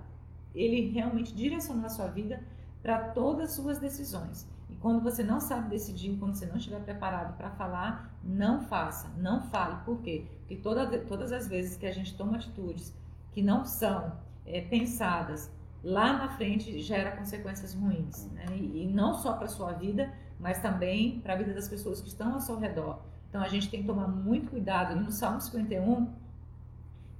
[0.54, 2.42] ele realmente direcionar a sua vida
[2.82, 4.46] para todas as suas decisões.
[4.68, 9.08] E quando você não sabe decidir, quando você não estiver preparado para falar, não faça,
[9.18, 9.76] não fale.
[9.84, 10.26] Por quê?
[10.40, 12.94] Porque toda, todas as vezes que a gente toma atitudes
[13.32, 14.12] que não são
[14.46, 15.50] é, pensadas,
[15.82, 18.26] lá na frente gera consequências ruins.
[18.32, 18.44] Né?
[18.52, 22.00] E, e não só para a sua vida, mas também para a vida das pessoas
[22.00, 23.00] que estão ao seu redor.
[23.28, 24.96] Então a gente tem que tomar muito cuidado.
[24.96, 26.08] E no Salmo 51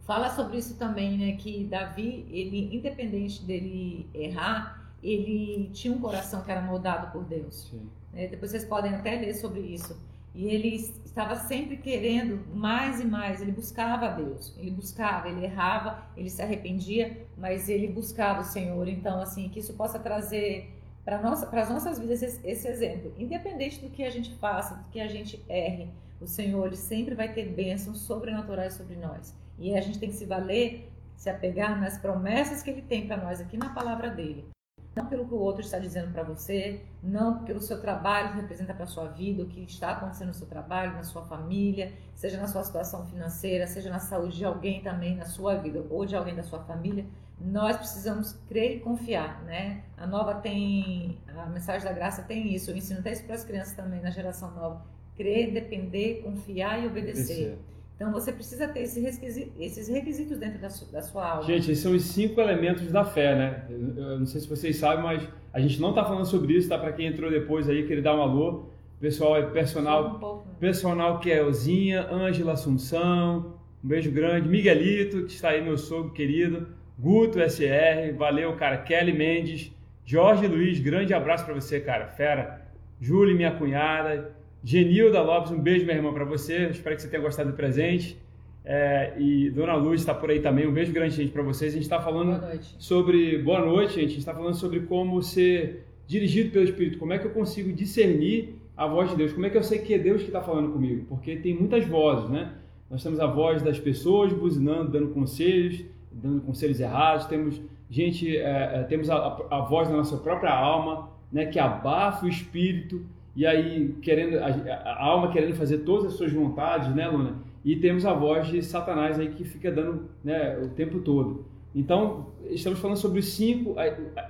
[0.03, 1.33] fala sobre isso também, né?
[1.37, 7.73] Que Davi, ele, independente dele errar, ele tinha um coração que era moldado por Deus.
[8.13, 8.27] Né?
[8.27, 9.99] Depois vocês podem até ler sobre isso.
[10.35, 15.45] E ele estava sempre querendo mais e mais, ele buscava a Deus, ele buscava, ele
[15.45, 18.89] errava, ele se arrependia, mas ele buscava o Senhor.
[18.89, 20.73] Então, assim, que isso possa trazer
[21.05, 23.13] para nossa, as nossas vidas esse, esse, exemplo.
[23.19, 25.91] Independente do que a gente faça, do que a gente erre,
[26.21, 29.35] o Senhor ele sempre vai ter bênçãos sobrenaturais sobre nós.
[29.59, 33.19] E a gente tem que se valer, se apegar nas promessas que ele tem para
[33.19, 34.47] nós aqui na palavra dele
[34.95, 38.75] não pelo que o outro está dizendo para você, não pelo seu trabalho que representa
[38.75, 42.39] para a sua vida, o que está acontecendo no seu trabalho, na sua família, seja
[42.39, 46.15] na sua situação financeira, seja na saúde de alguém também na sua vida ou de
[46.15, 47.07] alguém da sua família.
[47.41, 49.83] Nós precisamos crer e confiar, né?
[49.97, 53.45] A nova tem, a mensagem da graça tem isso, eu ensino até isso para as
[53.45, 54.85] crianças também na geração nova.
[55.17, 57.59] Crer, depender, confiar e obedecer.
[58.03, 61.47] Então você precisa ter esse requisito, esses requisitos dentro da, su, da sua aula.
[61.47, 63.65] Gente, esses são os cinco elementos da fé, né?
[63.71, 66.69] Eu, eu não sei se vocês sabem, mas a gente não está falando sobre isso,
[66.69, 66.77] tá?
[66.77, 68.65] Para quem entrou depois aí, que ele dá um alô.
[69.01, 70.55] Pessoal é personal, um pouco, né?
[70.59, 76.11] personal que é Ozinha, Ângela Assunção, um beijo grande, Miguelito, que está aí, meu sogro
[76.11, 76.67] querido,
[76.99, 79.73] Guto SR, valeu, cara, Kelly Mendes,
[80.05, 82.67] Jorge Luiz, grande abraço para você, cara, fera,
[83.01, 86.69] Júlia, minha cunhada, Genilda Lopes, um beijo, minha irmã, para você.
[86.69, 88.17] Espero que você tenha gostado do presente.
[88.65, 90.67] É, e Dona Luz está por aí também.
[90.69, 91.73] Um beijo grande, gente, para vocês.
[91.73, 93.39] A gente está falando boa sobre.
[93.39, 94.05] Boa noite, gente.
[94.05, 96.99] A gente está falando sobre como ser dirigido pelo Espírito.
[96.99, 99.33] Como é que eu consigo discernir a voz de Deus?
[99.33, 101.07] Como é que eu sei que é Deus que está falando comigo?
[101.09, 102.53] Porque tem muitas vozes, né?
[102.89, 107.27] Nós temos a voz das pessoas buzinando, dando conselhos, dando conselhos errados.
[107.27, 111.47] Temos gente, é, é temos a, a, a voz da nossa própria alma, né?
[111.47, 116.33] Que abafa o Espírito e aí querendo a, a, alma querendo fazer todas as suas
[116.33, 117.37] vontades, né, Luna?
[117.65, 121.47] E temos a voz de Satanás aí que fica dando, né, o tempo todo.
[121.75, 123.77] Então, estamos falando sobre os cinco,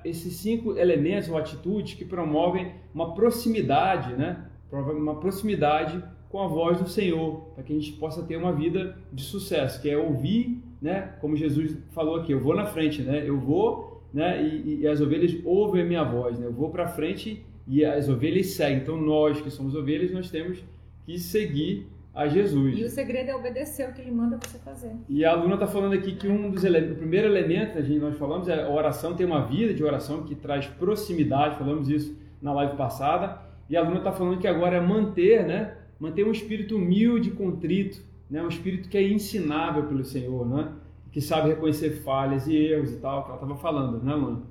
[0.05, 4.45] esses cinco elementos ou atitudes que promovem uma proximidade, né?
[4.71, 8.97] Uma proximidade com a voz do Senhor, para que a gente possa ter uma vida
[9.13, 11.15] de sucesso, que é ouvir, né?
[11.21, 13.23] Como Jesus falou aqui, eu vou na frente, né?
[13.27, 14.43] Eu vou, né?
[14.43, 16.47] E, e as ovelhas ouvem a minha voz, né?
[16.47, 18.79] Eu vou para frente e as ovelhas seguem.
[18.79, 20.63] Então nós que somos ovelhas, nós temos
[21.05, 22.79] que seguir a Jesus.
[22.79, 24.93] E o segredo é obedecer o que ele manda você fazer.
[25.09, 28.17] E a aluna está falando aqui que um dos elementos, o primeiro elemento, gente nós
[28.19, 32.53] falamos, é a oração tem uma vida de oração que traz proximidade, falamos isso na
[32.53, 33.41] live passada.
[33.69, 35.75] E a aluna está falando que agora é manter, né?
[35.99, 38.43] Manter um espírito humilde, contrito, né?
[38.43, 40.73] Um espírito que é ensinável pelo Senhor, né?
[41.11, 44.43] Que sabe reconhecer falhas e erros e tal, que ela estava falando, né, aluna?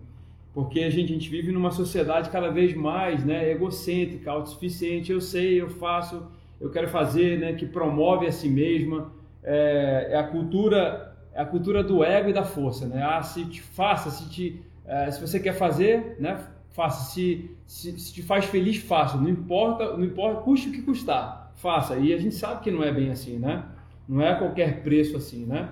[0.54, 5.12] Porque a gente, a gente vive numa sociedade cada vez mais né, egocêntrica, autossuficiente.
[5.12, 6.28] Eu sei, eu faço,
[6.60, 9.12] eu quero fazer, né, que promove a si mesma.
[9.44, 12.86] É, é, a cultura é a cultura do ego e da força.
[12.86, 13.02] Né?
[13.02, 17.12] Ah, se te faça, se, te, é, se você quer fazer, né, faça.
[17.12, 19.18] Se, se, se, te faz feliz, faça.
[19.18, 21.96] Não importa, não importa, custe o que custar, faça.
[21.96, 23.64] E a gente sabe que não é bem assim, né?
[24.08, 25.70] Não é qualquer preço assim, né?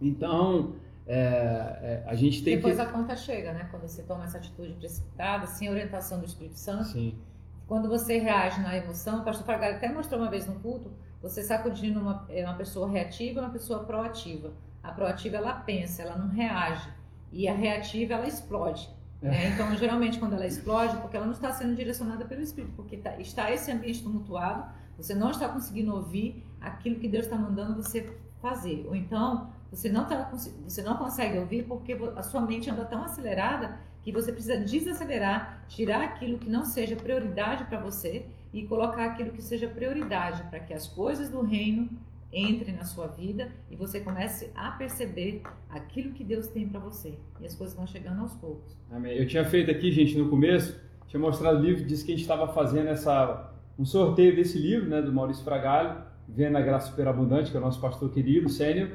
[0.00, 0.72] Então,
[1.12, 2.82] é, é, a gente tem Depois que...
[2.82, 3.66] a conta chega, né?
[3.68, 6.84] Quando você toma essa atitude precipitada, sem orientação do Espírito Santo.
[6.84, 7.18] Sim.
[7.66, 11.42] Quando você reage na emoção, o pastor Fragalho até mostrou uma vez no culto, você
[11.42, 14.52] sacudindo uma, é, uma pessoa reativa e uma pessoa proativa.
[14.84, 16.88] A proativa, ela pensa, ela não reage.
[17.32, 18.88] E a reativa, ela explode.
[19.20, 19.48] Né?
[19.48, 23.18] Então, geralmente, quando ela explode, porque ela não está sendo direcionada pelo Espírito, porque tá,
[23.18, 24.64] está esse ambiente tumultuado,
[24.96, 28.86] você não está conseguindo ouvir aquilo que Deus está mandando você fazer.
[28.86, 30.30] Ou então, você não, tá,
[30.64, 35.64] você não consegue ouvir porque a sua mente anda tão acelerada que você precisa desacelerar,
[35.68, 40.58] tirar aquilo que não seja prioridade para você e colocar aquilo que seja prioridade para
[40.58, 41.88] que as coisas do reino
[42.32, 47.14] entrem na sua vida e você comece a perceber aquilo que Deus tem para você.
[47.40, 48.76] E as coisas vão chegando aos poucos.
[48.90, 49.16] Amém.
[49.16, 52.22] Eu tinha feito aqui, gente, no começo, tinha mostrado o livro, disse que a gente
[52.22, 57.50] estava fazendo essa, um sorteio desse livro, né, do Maurício Fragalho, Vendo a Graça Superabundante,
[57.50, 58.90] que é o nosso pastor querido, sênior.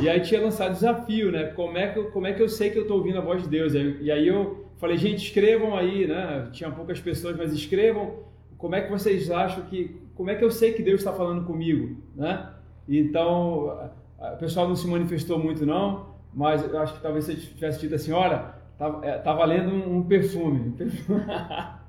[0.00, 1.44] E aí tinha lançado desafio, né?
[1.44, 3.42] Como é que eu, como é que eu sei que eu estou ouvindo a voz
[3.42, 3.74] de Deus?
[3.74, 6.48] E aí eu falei, gente, escrevam aí, né?
[6.52, 8.20] Tinha poucas pessoas, mas escrevam
[8.56, 11.44] como é que vocês acham que, como é que eu sei que Deus está falando
[11.44, 12.50] comigo, né?
[12.88, 17.80] Então, o pessoal não se manifestou muito não, mas eu acho que talvez você tivesse
[17.80, 20.74] dito assim, olha, tá, é, tá valendo um, um perfume.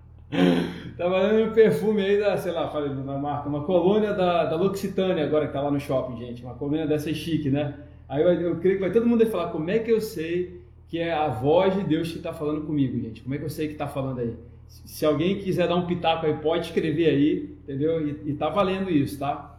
[0.97, 4.55] tá valendo um perfume aí da, sei lá, falei da marca, uma colônia da, da
[4.55, 6.43] L'Occitânia agora que tá lá no shopping, gente.
[6.43, 7.75] Uma colônia dessa chique, né?
[8.07, 10.99] Aí eu, eu creio que vai todo mundo falar como é que eu sei que
[10.99, 13.21] é a voz de Deus que está falando comigo, gente.
[13.21, 14.35] Como é que eu sei que está falando aí?
[14.67, 18.05] Se alguém quiser dar um pitaco aí, pode escrever aí, entendeu?
[18.05, 19.57] E, e tá valendo isso, tá?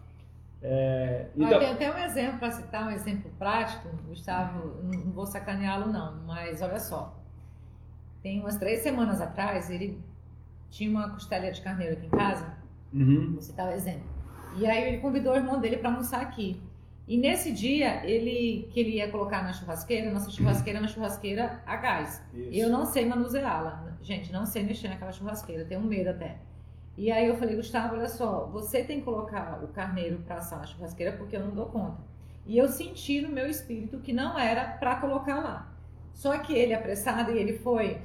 [0.62, 1.58] É, então...
[1.58, 6.62] Tem até um exemplo, para citar um exemplo prático, Gustavo, não vou sacaneá-lo não, mas
[6.62, 7.18] olha só.
[8.22, 9.98] Tem umas três semanas atrás, ele
[10.72, 12.56] tinha uma costela de carneiro aqui em casa,
[12.92, 13.32] uhum.
[13.32, 14.10] vou citar o exemplo.
[14.56, 16.60] E aí ele convidou o irmão dele para almoçar aqui.
[17.06, 21.76] E nesse dia, ele que ele ia colocar na churrasqueira, nossa churrasqueira uma churrasqueira a
[21.76, 22.22] gás.
[22.32, 22.48] Isso.
[22.52, 23.96] Eu não sei manuseá-la.
[24.00, 26.38] Gente, não sei mexer naquela churrasqueira, tenho medo até.
[26.96, 30.58] E aí eu falei, Gustavo, olha só, você tem que colocar o carneiro para assar
[30.60, 32.00] na churrasqueira porque eu não dou conta.
[32.46, 35.72] E eu senti no meu espírito que não era para colocar lá.
[36.14, 38.00] Só que ele apressado e ele foi,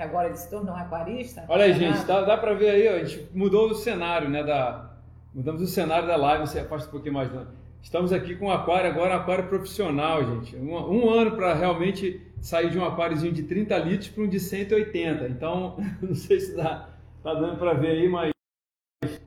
[0.00, 1.44] que agora ele se tornou um aquarista.
[1.46, 4.42] Olha aí, gente, dá, dá para ver aí, ó, a gente mudou o cenário, né,
[4.42, 4.96] da
[5.34, 7.30] mudamos o cenário da live, você afasta um pouquinho mais.
[7.30, 7.46] Né?
[7.82, 10.56] Estamos aqui com um aquário, agora um aquário profissional, gente.
[10.56, 14.40] Um, um ano para realmente sair de um aquáriozinho de 30 litros para um de
[14.40, 15.28] 180.
[15.28, 16.88] Então, não sei se dá
[17.22, 18.30] tá dando para ver aí, mas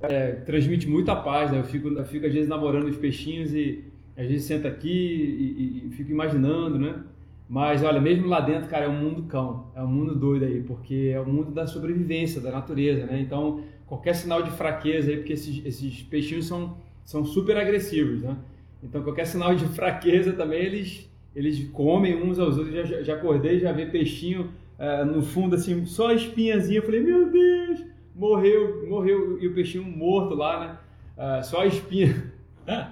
[0.01, 1.59] é, transmite muita paz, né?
[1.59, 5.85] Eu fico, eu fico às vezes namorando os peixinhos e às vezes senta aqui e,
[5.85, 7.03] e, e, fico imaginando, né?
[7.47, 10.61] Mas olha, mesmo lá dentro, cara, é um mundo cão, é um mundo doido aí,
[10.61, 13.19] porque é o mundo da sobrevivência, da natureza, né?
[13.19, 18.37] Então, qualquer sinal de fraqueza aí, porque esses, esses peixinhos são, são super agressivos, né?
[18.81, 22.73] Então, qualquer sinal de fraqueza também, eles, eles comem uns aos outros.
[22.87, 26.79] Já, já acordei, já vi peixinho é, no fundo, assim, só a espinhazinha.
[26.79, 27.83] Eu falei, meu Deus,
[28.15, 29.41] morreu, morreu.
[29.41, 30.77] E o peixinho morto lá, né?
[31.17, 32.31] É, só a espinha.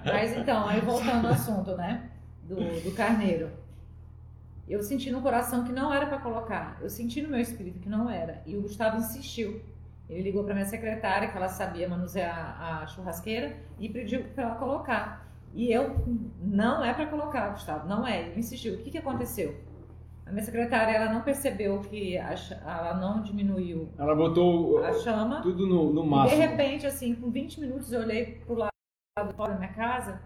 [0.04, 2.10] Mas então, aí voltando ao assunto, né?
[2.44, 3.48] Do, do carneiro.
[4.72, 6.78] Eu senti no coração que não era para colocar.
[6.80, 8.42] Eu senti no meu espírito que não era.
[8.46, 9.60] E o Gustavo insistiu.
[10.08, 14.54] Ele ligou para minha secretária, que ela sabia manusear a churrasqueira, e pediu para ela
[14.54, 15.30] colocar.
[15.52, 15.94] E eu,
[16.40, 18.28] não é para colocar, Gustavo, não é.
[18.28, 18.76] Ele insistiu.
[18.76, 19.54] O que, que aconteceu?
[20.24, 23.90] A minha secretária ela não percebeu que a, ela não diminuiu.
[23.98, 25.42] Ela botou a chama.
[25.42, 26.40] Tudo no, no máximo.
[26.40, 28.72] de repente, assim, com 20 minutos eu olhei pro lado
[29.36, 30.22] fora da minha casa,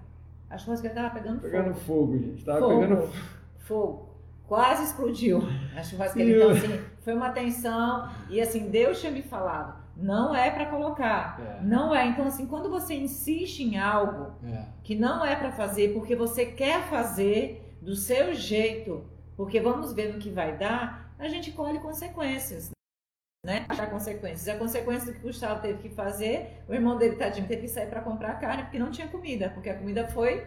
[0.48, 2.12] a churrasqueira estava pegando, pegando fogo.
[2.12, 2.18] fogo.
[2.18, 2.44] gente.
[2.44, 3.12] Tava fogo, pegando
[3.58, 4.05] fogo.
[4.46, 5.42] Quase explodiu
[5.76, 6.30] a churrasqueira.
[6.30, 8.08] Então, assim, foi uma tensão.
[8.30, 9.84] E assim, Deus tinha me falado.
[9.96, 11.40] Não é para colocar.
[11.40, 11.62] É.
[11.62, 12.06] Não é.
[12.06, 14.66] Então, assim, quando você insiste em algo é.
[14.84, 19.04] que não é para fazer, porque você quer fazer do seu jeito,
[19.36, 22.70] porque vamos ver no que vai dar, a gente colhe consequências.
[23.44, 23.64] Né?
[23.68, 24.48] Achar consequências.
[24.48, 27.68] A consequência do que o Gustavo teve que fazer, o irmão dele, tadinho, teve que
[27.68, 30.44] sair para comprar carne porque não tinha comida, porque a comida foi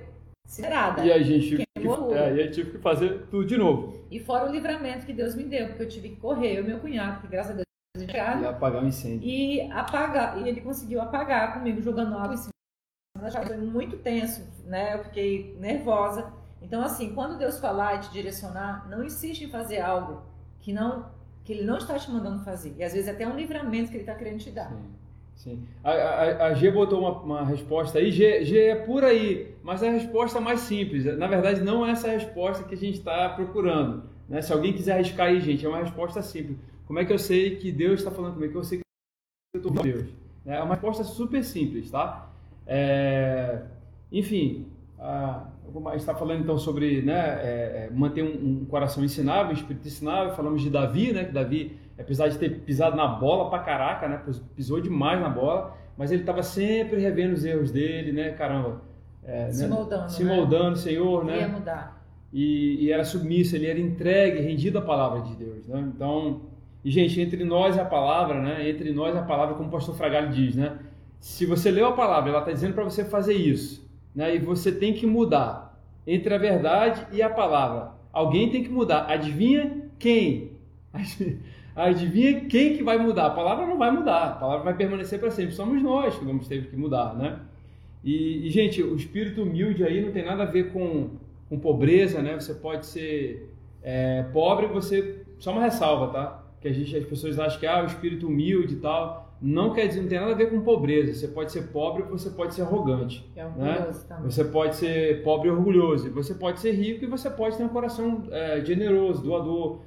[0.50, 1.06] cinerada.
[1.06, 4.04] E a gente tive que, é, e aí tive que fazer tudo de novo.
[4.10, 6.68] E fora o livramento que Deus me deu, porque eu tive que correr, eu e
[6.68, 9.30] meu cunhado, que graças a Deus a gente E apagar o incêndio.
[9.30, 12.50] E apagar, e ele conseguiu apagar comigo, jogando água em cima.
[13.46, 14.96] Foi muito tenso, né?
[14.96, 16.32] Eu fiquei nervosa.
[16.62, 20.24] Então, assim, quando Deus falar e te direcionar, não insiste em fazer algo
[20.60, 21.06] que não
[21.44, 22.76] que Ele não está te mandando fazer.
[22.78, 24.70] E às vezes até é um livramento que Ele está querendo te dar.
[24.70, 24.99] Sim.
[25.40, 25.64] Sim.
[25.82, 29.82] A, a, a G botou uma, uma, resposta aí, G, G é por aí, mas
[29.82, 31.06] é a resposta mais simples.
[31.18, 34.04] Na verdade, não é essa resposta que a gente está procurando.
[34.28, 34.42] Né?
[34.42, 36.58] Se alguém quiser arriscar aí, gente, é uma resposta simples.
[36.86, 38.52] Como é que eu sei que Deus está falando comigo?
[38.52, 38.84] Como é que eu sei que
[39.54, 40.10] eu estou com Deus?
[40.46, 42.30] É uma resposta super simples, tá?
[42.68, 43.62] É,
[44.12, 44.68] enfim,
[45.00, 45.48] a
[45.92, 49.88] gente está falando então sobre né, é, é, manter um, um, coração ensinável, um espírito
[49.88, 50.36] ensinável.
[50.36, 51.24] Falamos de Davi, né?
[51.24, 54.22] Que Davi, apesar de ter pisado na bola pra caraca, né?
[54.56, 58.32] Pisou demais na bola, mas ele estava sempre revendo os erros dele, né?
[58.32, 58.82] Caramba.
[59.24, 60.12] É, se né, moldando.
[60.12, 60.36] Se né?
[60.36, 61.40] moldando, Senhor, né?
[61.40, 62.04] Ia mudar.
[62.32, 65.80] E, e, era submisso, ele era entregue, rendido à palavra de Deus, né?
[65.96, 66.42] Então,
[66.86, 68.70] e gente, entre nós e a palavra, né?
[68.70, 70.78] Entre nós e a palavra, como o pastor Fragalho diz, né?
[71.20, 74.36] Se você leu a palavra, ela está dizendo para você fazer isso né?
[74.36, 75.70] E você tem que mudar.
[76.08, 77.92] entre a verdade e a palavra.
[78.12, 79.06] Alguém tem que mudar.
[79.10, 80.54] Adivinha quem?
[81.76, 83.28] Adivinha quem que vai mudar?
[83.28, 85.54] A palavra não vai mudar, a palavra vai permanecer para sempre.
[85.54, 87.40] Somos nós que vamos ter que mudar, né?
[88.04, 91.10] E, e, gente, o espírito humilde aí não tem nada a ver com,
[91.50, 92.40] com pobreza, né?
[92.40, 93.50] Você pode ser
[93.84, 96.44] é, pobre, você só uma ressalva, tá?
[96.62, 99.88] Que a gente, as pessoas acham que ah, o espírito humilde e tal não quer
[99.88, 101.14] dizer, não tem nada a ver com pobreza.
[101.14, 103.26] Você pode ser pobre você pode ser arrogante.
[103.36, 103.90] É né?
[104.24, 106.12] Você pode ser pobre e orgulhoso.
[106.12, 109.80] Você pode ser rico e você pode ter um coração é, generoso, doador,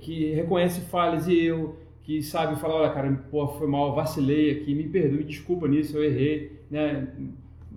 [0.00, 4.74] que reconhece falhas e erro, que sabe falar, olha, cara, pô, foi mal, vacilei aqui,
[4.74, 7.08] me perdoe, me desculpa nisso, eu errei, né?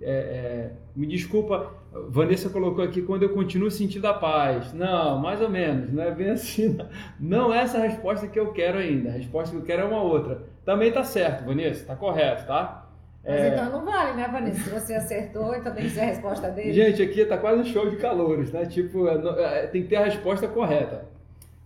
[0.00, 1.72] É, é, me desculpa,
[2.08, 4.72] Vanessa colocou aqui quando eu continuo sentindo a paz.
[4.72, 6.78] Não, mais ou menos, não é bem assim.
[7.18, 9.08] Não é essa a resposta que eu quero ainda.
[9.08, 10.42] A resposta que eu quero é uma outra.
[10.64, 12.84] Também tá certo, Vanessa, tá correto, tá?
[13.24, 13.48] Mas é...
[13.48, 14.60] então não vale, né, Vanessa?
[14.60, 16.72] Se você acertou, então tem que ser a resposta dele.
[16.72, 18.66] Gente, aqui tá quase um show de calores, né?
[18.66, 21.06] Tipo, é, é, tem que ter a resposta correta.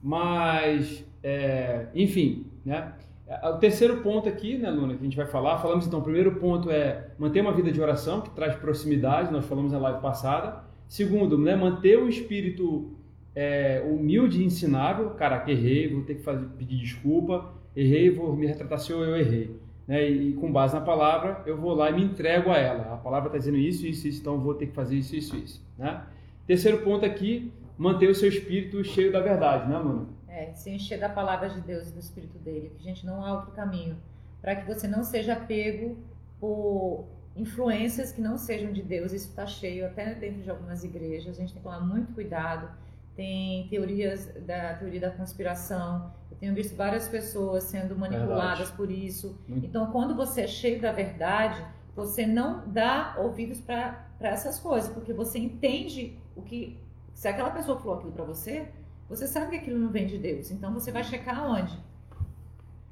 [0.02, 2.92] Mas, é, enfim, né?
[3.26, 6.02] É, o terceiro ponto aqui, né, Luna, que a gente vai falar, falamos então, o
[6.02, 10.00] primeiro ponto é manter uma vida de oração, que traz proximidade, nós falamos na live
[10.00, 10.64] passada.
[10.88, 12.90] Segundo, né, manter o espírito
[13.34, 18.46] é, humilde e ensinável, caraca, errei, vou ter que fazer, pedir desculpa, errei, vou me
[18.46, 19.56] retratar se eu, errei.
[19.86, 22.92] Né, e com base na palavra, eu vou lá e me entrego a ela.
[22.92, 25.66] A palavra está dizendo isso, isso, isso, então vou ter que fazer isso, isso, isso.
[25.78, 26.02] Né?
[26.46, 27.50] Terceiro ponto aqui,
[27.82, 30.06] manter o seu espírito cheio da verdade, né, Luna?
[30.28, 32.72] É, se encher da palavra de Deus e do Espírito dele.
[32.76, 33.96] Que, gente, não há outro caminho.
[34.40, 35.98] Para que você não seja pego
[36.40, 37.04] por
[37.36, 39.12] influências que não sejam de Deus.
[39.12, 41.36] Isso está cheio até dentro de algumas igrejas.
[41.36, 42.70] A gente tem que tomar muito cuidado.
[43.16, 46.12] Tem teorias da teoria da conspiração.
[46.30, 48.76] Eu tenho visto várias pessoas sendo manipuladas verdade.
[48.76, 49.38] por isso.
[49.46, 49.66] Muito.
[49.66, 51.62] Então, quando você é cheio da verdade,
[51.94, 56.78] você não dá ouvidos para essas coisas, porque você entende o que.
[57.14, 58.68] Se aquela pessoa falou aquilo para você,
[59.08, 60.50] você sabe que aquilo não vem de Deus.
[60.50, 61.78] Então você vai checar onde?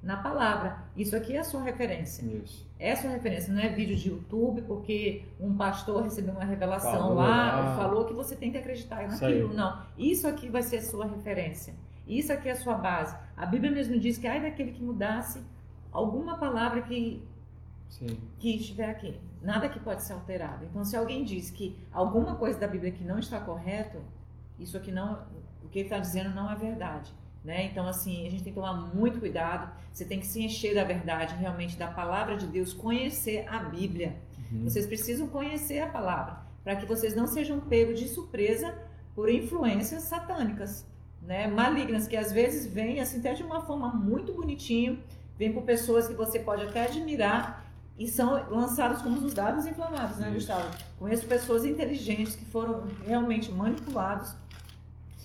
[0.03, 0.85] Na palavra.
[0.97, 2.23] Isso aqui é a sua referência.
[2.25, 2.69] Isso.
[2.79, 6.93] É a sua referência, não é vídeo de YouTube, porque um pastor recebeu uma revelação
[6.93, 7.77] falou, lá, ah.
[7.77, 9.53] falou que você tem que acreditar naquilo.
[9.53, 9.83] Não.
[9.99, 11.75] Isso aqui vai ser a sua referência.
[12.07, 13.15] Isso aqui é a sua base.
[13.37, 15.41] A Bíblia mesmo diz que ai daquele que mudasse
[15.93, 17.23] alguma palavra que,
[17.91, 18.19] Sim.
[18.39, 19.21] que estiver aqui.
[19.43, 20.65] Nada que pode ser alterado.
[20.65, 23.99] Então, se alguém diz que alguma coisa da Bíblia que não está correto,
[24.59, 25.23] isso aqui não,
[25.63, 27.13] o que ele está dizendo não é verdade.
[27.45, 27.65] Né?
[27.65, 29.73] Então, assim, a gente tem que tomar muito cuidado.
[29.93, 34.17] Você tem que se encher da verdade, realmente, da palavra de Deus, conhecer a Bíblia.
[34.53, 34.65] Uhum.
[34.65, 38.77] Vocês precisam conhecer a palavra, para que vocês não sejam pegos de surpresa
[39.15, 40.87] por influências satânicas,
[41.23, 41.47] né?
[41.47, 44.99] malignas, que às vezes vêm assim, até de uma forma muito bonitinha,
[45.39, 47.70] vêm por pessoas que você pode até admirar
[48.01, 50.75] e são lançados como os dados inflamados, né, Gustavo?
[50.99, 54.35] Conheço pessoas inteligentes que foram realmente manipulados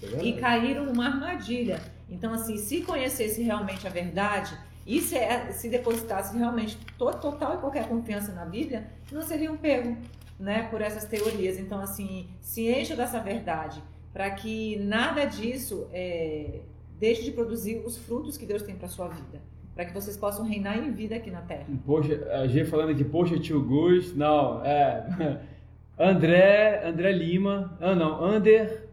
[0.04, 1.82] é e caíram numa armadilha.
[2.10, 7.58] Então, assim, se conhecesse realmente a verdade e se, é, se depositasse realmente total e
[7.60, 9.96] qualquer confiança na Bíblia, não seriam pego
[10.38, 11.58] né, por essas teorias.
[11.58, 16.60] Então, assim, se encha dessa verdade para que nada disso é,
[17.00, 19.55] deixe de produzir os frutos que Deus tem para sua vida.
[19.76, 21.66] Para que vocês possam reinar em vida aqui na Terra.
[21.86, 25.40] Poxa, a gente falando aqui, poxa, tio Gus, não, é.
[26.00, 28.86] André, André Lima, ah não, Ander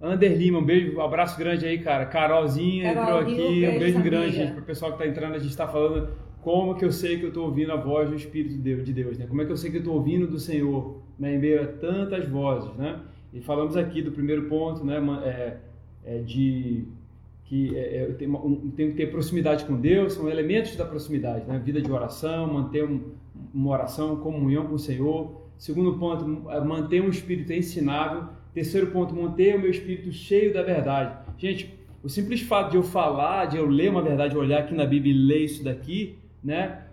[0.00, 2.06] Ander Lima, um beijo, um abraço grande aí, cara.
[2.06, 5.34] Carolzinha Carol, entrou aqui, um beijo, um beijo grande, gente, pro pessoal que tá entrando,
[5.34, 6.10] a gente tá falando
[6.42, 9.26] como que eu sei que eu tô ouvindo a voz do Espírito de Deus, né?
[9.26, 11.34] Como é que eu sei que eu tô ouvindo do Senhor, né?
[11.34, 13.00] Em meio a tantas vozes, né?
[13.32, 14.96] E falamos aqui do primeiro ponto, né?
[15.24, 15.56] É,
[16.04, 16.86] é de
[17.50, 21.44] que é, é eu tenho, um, que ter proximidade com Deus, são elementos da proximidade,
[21.46, 21.60] né?
[21.62, 23.12] Vida de oração, manter um,
[23.52, 25.42] uma oração, comunhão com o Senhor.
[25.58, 30.62] Segundo ponto, é manter um espírito ensinável Terceiro ponto, manter o meu espírito cheio da
[30.62, 31.16] verdade.
[31.38, 34.84] Gente, o simples fato de eu falar, de eu ler uma verdade, olhar aqui na
[34.84, 36.84] Bíblia e ler isso daqui, né,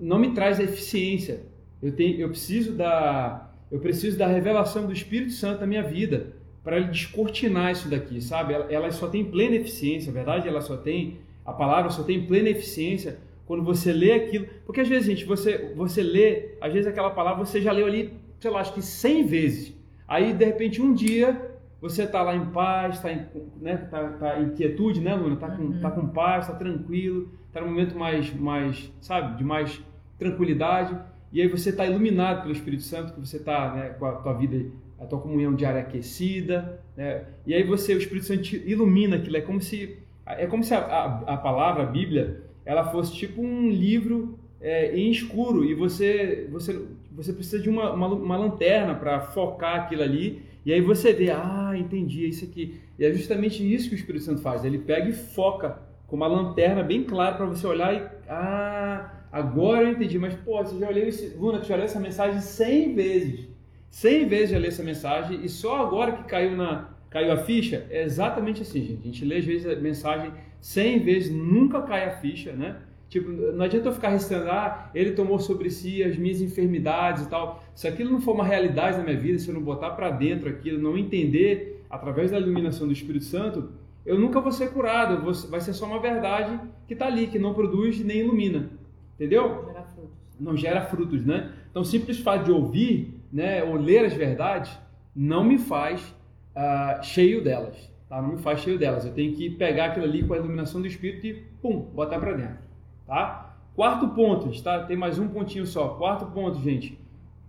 [0.00, 1.42] não me traz eficiência.
[1.82, 6.34] Eu tenho, eu preciso da, eu preciso da revelação do Espírito Santo na minha vida
[6.62, 8.52] para descortinar isso daqui, sabe?
[8.54, 12.26] Ela, ela só tem plena eficiência, a verdade, ela só tem a palavra só tem
[12.26, 14.46] plena eficiência quando você lê aquilo.
[14.64, 18.12] Porque às vezes, gente, você você lê, às vezes aquela palavra você já leu ali,
[18.38, 19.74] sei lá, acho que 100 vezes.
[20.06, 21.50] Aí, de repente, um dia
[21.80, 23.26] você está lá em paz, está em,
[23.60, 25.34] né, tá, tá em quietude, né, Luna?
[25.34, 25.80] Está com, uhum.
[25.80, 29.82] tá com paz, está tranquilo, está num momento mais, mais, sabe, de mais
[30.18, 30.96] tranquilidade.
[31.32, 34.34] E aí você está iluminado pelo Espírito Santo, que você está né, com a tua
[34.34, 34.70] vida,
[35.00, 36.80] a tua comunhão diária aquecida.
[36.96, 37.24] Né?
[37.46, 39.36] E aí você, o Espírito Santo ilumina aquilo.
[39.36, 43.42] É como se, é como se a, a, a palavra, a Bíblia, ela fosse tipo
[43.42, 46.78] um livro é, em escuro e você, você
[47.12, 51.30] você precisa de uma, uma, uma lanterna para focar aquilo ali E aí você vê,
[51.30, 52.80] ah, entendi, é isso aqui.
[52.98, 54.64] E é justamente isso que o Espírito Santo faz.
[54.64, 59.84] Ele pega e foca com uma lanterna bem clara para você olhar e, ah, agora
[59.84, 60.18] eu entendi.
[60.18, 63.48] Mas, pô, você já olhou esse, Luna, você já leu essa mensagem 100 vezes.
[63.90, 67.86] 100 vezes já leu essa mensagem e só agora que caiu na caiu a ficha?
[67.90, 69.00] É exatamente assim, gente.
[69.00, 72.76] A gente lê às vezes a mensagem 100 vezes, nunca cai a ficha, né?
[73.08, 77.28] Tipo, não adianta eu ficar restando, ah, ele tomou sobre si as minhas enfermidades e
[77.28, 77.64] tal.
[77.74, 80.48] Se aquilo não for uma realidade na minha vida, se eu não botar para dentro
[80.48, 83.70] aquilo, não entender através da iluminação do Espírito Santo,
[84.06, 85.22] eu nunca vou ser curado.
[85.24, 88.70] Vou, vai ser só uma verdade que está ali, que não produz nem ilumina.
[89.16, 89.48] Entendeu?
[89.48, 90.16] Não gera frutos.
[90.38, 91.52] Não gera frutos, né?
[91.68, 94.70] Então, simples fato de ouvir, né, ou ler as verdades,
[95.14, 96.14] não me faz
[96.56, 97.90] uh, cheio delas.
[98.08, 98.20] Tá?
[98.20, 99.04] Não me faz cheio delas.
[99.04, 102.32] Eu tenho que pegar aquilo ali com a iluminação do Espírito e, pum, botar para
[102.32, 102.58] dentro.
[103.06, 103.56] Tá?
[103.74, 104.84] Quarto ponto, tá?
[104.84, 105.90] tem mais um pontinho só.
[105.90, 106.98] Quarto ponto, gente,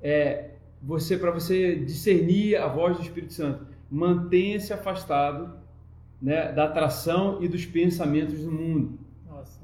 [0.01, 0.51] é
[0.81, 5.53] você para você discernir a voz do Espírito Santo, mantenha-se afastado
[6.21, 8.99] né, da atração e dos pensamentos do mundo.
[9.27, 9.59] Nossa,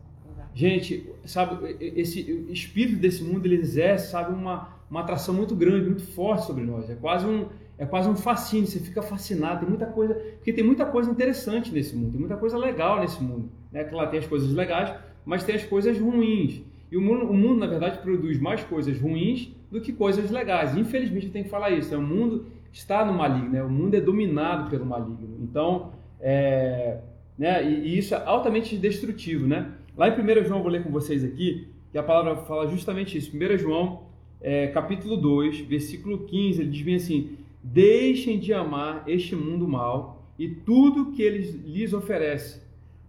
[0.54, 6.06] gente, sabe, esse espírito desse mundo ele exerce, sabe, uma, uma atração muito grande, muito
[6.14, 6.90] forte sobre nós.
[6.90, 7.48] É quase um
[7.80, 11.72] é quase um fascínio, você fica fascinado, tem muita coisa, porque tem muita coisa interessante
[11.72, 13.84] nesse mundo, tem muita coisa legal nesse mundo, né?
[13.84, 16.64] Claro, tem as coisas legais, mas tem as coisas ruins.
[16.92, 20.76] E o mundo, o mundo, na verdade, produz mais coisas ruins do que coisas legais.
[20.76, 21.92] Infelizmente, tenho que falar isso.
[21.92, 21.98] Né?
[21.98, 23.62] O mundo está no maligno, né?
[23.62, 25.38] o mundo é dominado pelo maligno.
[25.42, 27.00] Então, é,
[27.38, 27.64] né?
[27.64, 29.46] E, e, isso é altamente destrutivo.
[29.46, 29.70] Né?
[29.98, 33.36] Lá em 1 João, vou ler com vocês aqui, que a palavra fala justamente isso.
[33.36, 34.07] 1 João,
[34.42, 40.26] é, capítulo 2, versículo 15, ele diz bem assim: Deixem de amar este mundo mal
[40.38, 42.68] e tudo que ele lhes oferece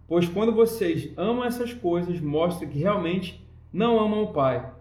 [0.09, 3.39] Pois quando vocês amam essas coisas, mostra que realmente
[3.71, 4.73] não amam o Pai.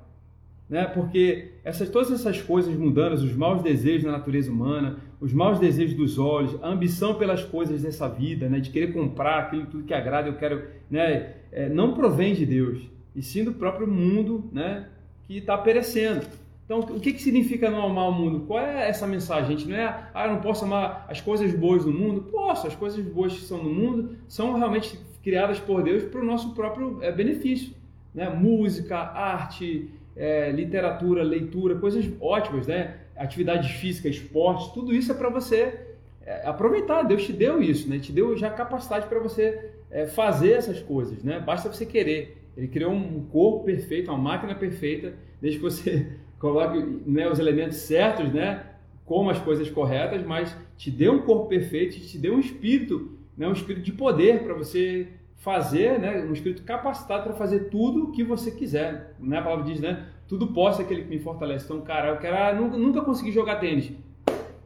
[0.67, 0.87] Né?
[0.87, 5.95] Porque essas, todas essas coisas mundanas, os maus desejos da natureza humana, os maus desejos
[5.95, 8.59] dos olhos, a ambição pelas coisas dessa vida, né?
[8.59, 11.35] de querer comprar aquilo tudo que agrada, eu quero, né?
[11.53, 12.81] É, não provém de Deus,
[13.15, 14.89] e sim do próprio mundo né?
[15.29, 16.27] Que está perecendo.
[16.65, 18.47] Então, o que, que significa não amar o mundo?
[18.47, 19.57] Qual é essa mensagem?
[19.57, 22.23] Gente não é, ah, eu não posso amar as coisas boas do mundo?
[22.23, 26.25] Posso, as coisas boas que são no mundo são realmente criadas por Deus para o
[26.25, 27.73] nosso próprio é, benefício.
[28.15, 28.29] Né?
[28.29, 32.97] Música, arte, é, literatura, leitura, coisas ótimas, né?
[33.17, 35.87] atividade física, esporte, tudo isso é para você
[36.23, 37.03] é, aproveitar.
[37.03, 37.99] Deus te deu isso, né?
[37.99, 41.23] te deu já capacidade para você é, fazer essas coisas.
[41.23, 41.41] Né?
[41.41, 42.38] Basta você querer.
[42.59, 46.09] Ele criou um corpo perfeito, uma máquina perfeita, desde que você
[46.41, 48.65] coloque né, os elementos certos, né?
[49.07, 53.47] como as coisas corretas, mas te deu um corpo perfeito, te deu um espírito, né?
[53.47, 55.07] um espírito de poder para você
[55.37, 59.15] fazer, né, um espírito capacitado para fazer tudo o que você quiser.
[59.21, 59.39] Né?
[59.39, 60.09] A palavra diz, né?
[60.27, 61.65] Tudo posso aquele que me fortalece.
[61.65, 63.93] Então, cara, eu quero, ah, nunca, nunca consegui jogar tênis.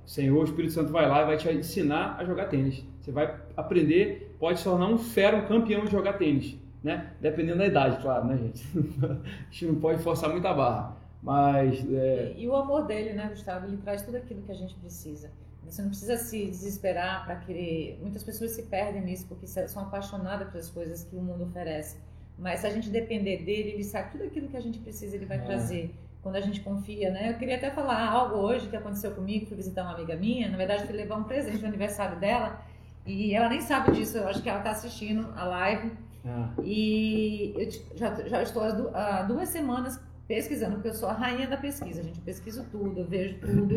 [0.06, 2.84] Senhor, o Espírito Santo vai lá e vai te ensinar a jogar tênis.
[3.00, 6.58] Você vai aprender, pode se tornar um fera, um campeão de jogar tênis.
[6.82, 7.12] Né?
[7.20, 8.66] Dependendo da idade, claro, né, gente?
[9.04, 10.96] a gente não pode forçar muito a barra.
[11.22, 11.78] Mas.
[11.92, 12.34] É...
[12.36, 13.66] E, e, o amor dele, né, Gustavo?
[13.66, 15.30] Ele traz tudo aquilo que a gente precisa.
[15.64, 17.98] Você não precisa se desesperar para querer.
[18.02, 21.96] Muitas pessoas se perdem nisso porque são apaixonadas pelas coisas que o mundo oferece.
[22.36, 25.26] Mas se a gente depender dele, ele sabe tudo aquilo que a gente precisa, ele
[25.26, 25.40] vai é.
[25.40, 25.94] trazer.
[26.20, 27.30] Quando a gente confia, né?
[27.30, 29.46] Eu queria até falar algo hoje que aconteceu comigo.
[29.46, 30.48] Fui visitar uma amiga minha.
[30.48, 32.60] Na verdade, fui levar um presente no aniversário dela.
[33.06, 34.18] E ela nem sabe disso.
[34.18, 35.92] Eu acho que ela está assistindo a live.
[36.24, 36.50] Ah.
[36.62, 38.62] E eu já, já estou
[38.94, 42.18] há duas semanas pesquisando, porque eu sou a rainha da pesquisa, gente.
[42.18, 43.74] Eu pesquiso tudo, eu vejo tudo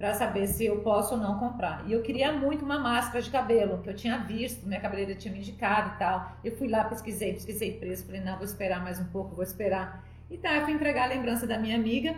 [0.00, 1.84] para saber se eu posso ou não comprar.
[1.86, 5.32] E eu queria muito uma máscara de cabelo, que eu tinha visto, minha cabeleireira tinha
[5.32, 6.36] me indicado e tal.
[6.42, 10.02] Eu fui lá, pesquisei, pesquisei preço, falei, não, vou esperar mais um pouco, vou esperar.
[10.30, 12.14] E tá, eu fui entregar a lembrança da minha amiga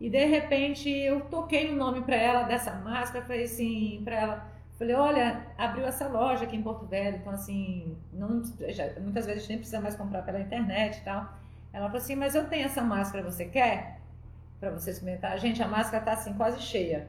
[0.00, 4.48] e de repente eu toquei o nome para ela dessa máscara, falei assim para ela,
[4.78, 9.30] falei, olha, abriu essa loja aqui em Porto Velho, então assim, não, já, muitas vezes
[9.30, 11.34] a gente nem precisa mais comprar pela internet e tal.
[11.72, 14.00] Ela falou assim, mas eu tenho essa máscara, você quer?
[14.60, 15.38] Para você experimentar.
[15.38, 17.08] Gente, a máscara tá assim quase cheia.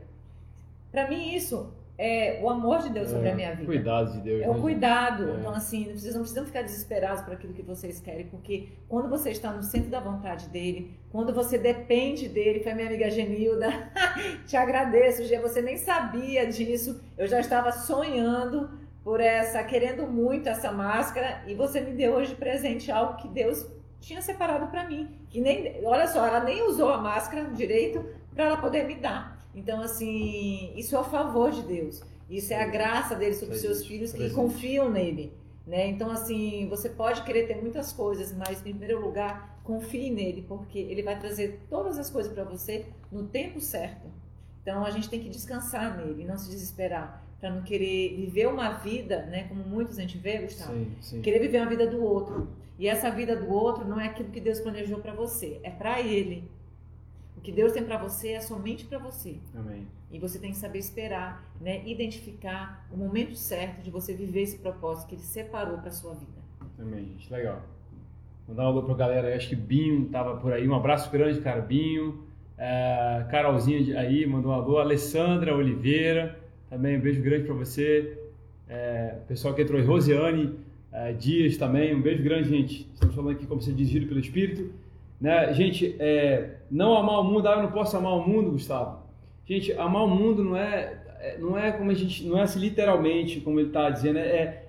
[0.91, 3.65] Para mim, isso é o amor de Deus sobre a é, minha vida.
[3.65, 4.43] Cuidado de Deus.
[4.43, 5.31] É o cuidado.
[5.31, 5.35] É.
[5.35, 9.31] Então, assim, vocês não precisam ficar desesperados por aquilo que vocês querem, porque quando você
[9.31, 13.69] está no centro da vontade dele, quando você depende dele, foi minha amiga Genilda,
[14.45, 18.69] te agradeço, Gê, você nem sabia disso, eu já estava sonhando
[19.03, 23.65] por essa, querendo muito essa máscara, e você me deu hoje presente algo que Deus
[23.99, 28.45] tinha separado para mim, que nem, olha só, ela nem usou a máscara direito para
[28.45, 29.36] ela poder me dar.
[29.57, 32.03] Então, assim, isso é o favor de Deus.
[32.29, 35.33] Isso é a graça dele sobre os seus filhos que confiam nele.
[35.65, 35.87] Né?
[35.87, 40.77] Então, assim, você pode querer ter muitas coisas, mas em primeiro lugar, confie nele, porque
[40.77, 44.07] ele vai trazer todas as coisas para você no tempo certo.
[44.61, 48.73] Então a gente tem que descansar nele, não se desesperar, para não querer viver uma
[48.73, 51.21] vida, né, como muitos a gente vê, Gustavo, Sim, sim.
[51.21, 52.49] querer viver uma vida do outro.
[52.77, 55.99] E essa vida do outro não é aquilo que Deus planejou para você, é para
[55.99, 56.49] ele.
[57.37, 59.37] O que Deus tem para você é somente para você.
[59.55, 59.87] Amém.
[60.11, 64.57] E você tem que saber esperar, né, identificar o momento certo de você viver esse
[64.57, 66.41] propósito que ele separou para sua vida.
[66.79, 67.31] Amém, gente.
[67.31, 67.61] Legal.
[68.47, 69.35] Mandar um alô pra galera.
[69.35, 70.67] Acho que Binho tava por aí.
[70.67, 71.61] Um abraço grande, cara.
[71.61, 72.23] Binho.
[72.57, 74.77] É, Carolzinha aí mandou um alô.
[74.77, 76.39] Alessandra Oliveira.
[76.69, 78.17] Também um beijo grande pra você.
[78.69, 79.85] É, pessoal que entrou aí.
[79.85, 80.55] Rosiane
[80.91, 81.93] é, Dias também.
[81.93, 82.89] Um beijo grande, gente.
[82.93, 84.71] Estamos falando aqui como ser dirigido pelo Espírito.
[85.19, 85.53] Né?
[85.53, 87.47] Gente, é, não amar o mundo.
[87.47, 88.99] Ah, eu não posso amar o mundo, Gustavo.
[89.45, 92.59] Gente, amar o mundo não é, é- não é como a gente, não é assim
[92.59, 94.65] literalmente como ele está dizendo, é,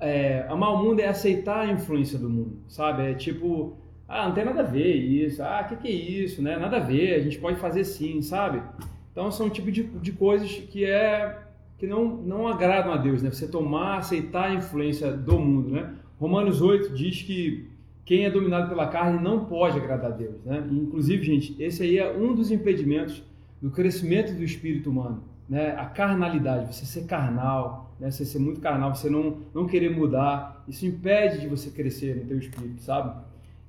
[0.00, 3.10] é, amar o mundo é aceitar a influência do mundo, sabe?
[3.10, 3.76] É tipo,
[4.08, 6.56] ah, não tem nada a ver isso, ah, o que, que é isso, né?
[6.56, 8.62] Nada a ver, a gente pode fazer sim, sabe?
[9.10, 11.38] Então são um tipo de, de coisas que é
[11.78, 13.30] que não, não agradam a Deus, né?
[13.30, 15.92] Você tomar, aceitar a influência do mundo, né?
[16.20, 17.68] Romanos 8 diz que
[18.04, 20.66] quem é dominado pela carne não pode agradar a Deus, né?
[20.70, 23.22] Inclusive, gente, esse aí é um dos impedimentos
[23.62, 25.74] do crescimento do espírito humano, né?
[25.78, 28.10] A carnalidade, você ser carnal, né?
[28.10, 32.26] Você ser muito carnal, você não não querer mudar, isso impede de você crescer no
[32.26, 33.16] teu espírito, sabe?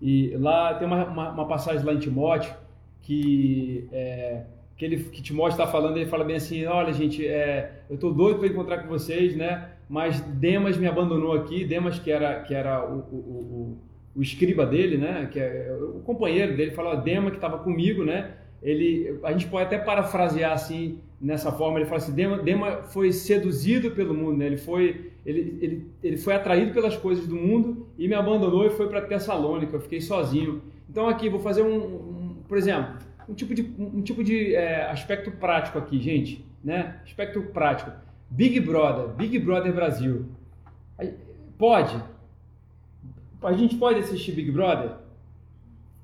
[0.01, 2.53] E lá tem uma, uma, uma passagem lá em Timóteo
[3.01, 4.43] que é,
[4.75, 8.13] que ele que Timóteo está falando, ele fala bem assim, olha gente, é, eu estou
[8.13, 9.69] doido para encontrar com vocês, né?
[9.87, 13.77] Mas Demas me abandonou aqui, Demas que era que era o, o, o,
[14.15, 15.27] o escriba dele, né?
[15.31, 18.31] Que é o companheiro dele, fala Demas que estava comigo, né?
[18.61, 23.11] Ele, a gente pode até parafrasear assim nessa forma, ele fala assim, Dema, Dema foi
[23.11, 24.47] seduzido pelo mundo, né?
[24.47, 28.69] Ele foi ele, ele, ele foi atraído pelas coisas do mundo e me abandonou e
[28.69, 30.61] foi para Tessalônica, eu fiquei sozinho.
[30.89, 32.95] Então aqui vou fazer um, um por exemplo,
[33.27, 36.99] um tipo de, um tipo de é, aspecto prático aqui, gente, né?
[37.03, 37.91] Aspecto prático.
[38.29, 40.25] Big Brother, Big Brother Brasil.
[41.57, 41.95] Pode.
[43.45, 44.91] A gente pode assistir Big Brother?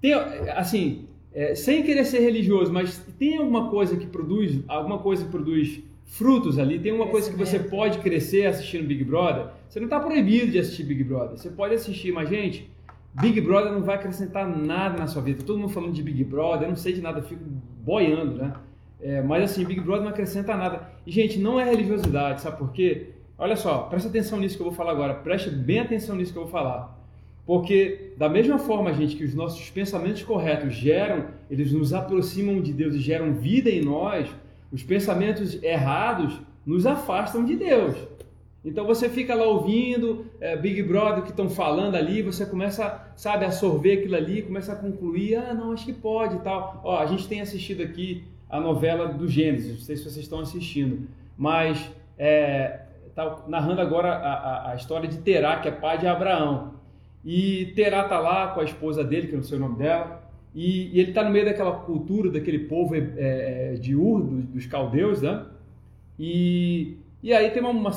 [0.02, 5.26] Tem, assim, é, sem querer ser religioso, mas tem alguma coisa que produz, alguma coisa
[5.26, 9.48] que produz frutos ali, tem uma coisa que você pode crescer assistindo Big Brother.
[9.70, 11.38] Você não está proibido de assistir Big Brother.
[11.38, 12.70] Você pode assistir, mas gente,
[13.14, 15.44] Big Brother não vai acrescentar nada na sua vida.
[15.44, 17.44] Todo mundo falando de Big Brother, eu não sei de nada, eu fico
[17.82, 18.54] boiando, né?
[19.00, 20.90] É, mas assim, Big Brother não acrescenta nada.
[21.08, 23.12] E, gente, não é religiosidade, sabe por quê?
[23.38, 25.14] Olha só, presta atenção nisso que eu vou falar agora.
[25.14, 27.01] Preste bem atenção nisso que eu vou falar.
[27.46, 32.72] Porque, da mesma forma, gente, que os nossos pensamentos corretos geram, eles nos aproximam de
[32.72, 34.30] Deus e geram vida em nós,
[34.72, 37.96] os pensamentos errados nos afastam de Deus.
[38.64, 43.44] Então você fica lá ouvindo é, Big Brother que estão falando ali, você começa, sabe,
[43.44, 46.80] a sorver aquilo ali, começa a concluir, ah, não, acho que pode e tal.
[46.84, 50.40] Ó, a gente tem assistido aqui a novela do Gênesis, não sei se vocês estão
[50.40, 51.90] assistindo, mas
[52.20, 52.82] é,
[53.16, 56.81] tá narrando agora a, a, a história de Terá, que é pai de Abraão.
[57.24, 60.22] E Terá tá lá com a esposa dele, que eu não sei o nome dela,
[60.54, 64.66] e, e ele está no meio daquela cultura, daquele povo é, é, de Ur, dos,
[64.66, 65.46] caldeus, né?
[66.20, 67.92] E, e aí tem uma, uma,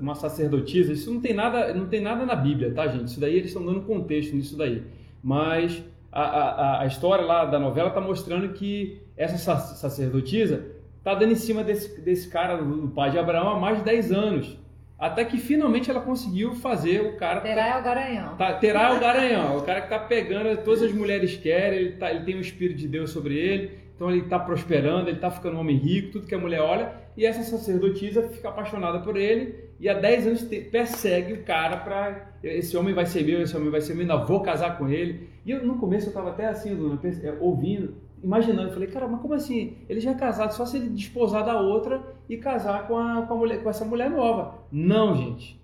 [0.00, 3.08] uma sacerdotisa, isso não tem, nada, não tem nada na Bíblia, tá, gente?
[3.08, 4.82] Isso daí eles estão dando contexto nisso daí.
[5.22, 5.82] Mas
[6.12, 10.66] a, a, a história lá da novela está mostrando que essa sac- sacerdotisa
[10.98, 14.12] está dando em cima desse, desse cara, do pai de Abraão, há mais de 10
[14.12, 14.58] anos.
[14.98, 17.40] Até que finalmente ela conseguiu fazer o cara.
[17.40, 18.36] Terá é o garanhão.
[18.36, 22.10] Tá, terá o garanhão, o cara que tá pegando, todas as mulheres querem, ele, tá,
[22.10, 25.56] ele tem o Espírito de Deus sobre ele, então ele tá prosperando, ele tá ficando
[25.56, 29.68] um homem rico, tudo que a mulher olha, e essa sacerdotisa fica apaixonada por ele,
[29.78, 32.32] e há 10 anos te- persegue o cara pra.
[32.42, 35.28] Esse homem vai ser meu, esse homem vai ser meu, ainda vou casar com ele.
[35.46, 39.06] E eu, no começo eu tava até assim, Luna, é, ouvindo, imaginando, eu falei, cara,
[39.06, 39.76] mas como assim?
[39.88, 43.34] Ele já é casado, só se ele desposar da outra e casar com, a, com,
[43.34, 44.54] a mulher, com essa mulher nova.
[44.70, 45.58] Não, gente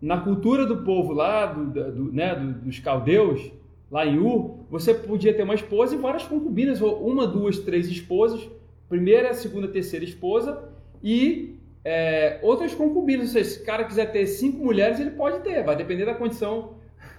[0.00, 3.50] na cultura do povo lá, do, do- né, do- dos caldeus,
[3.90, 7.86] lá em Ur, você podia ter uma esposa e várias concubinas, ou uma, duas, três
[7.88, 8.48] esposas,
[8.88, 10.70] primeira, segunda, terceira esposa
[11.02, 13.26] e é, outras concubinas.
[13.28, 16.14] Ou seja, se o cara quiser ter cinco mulheres, ele pode ter, vai depender da
[16.14, 16.70] condição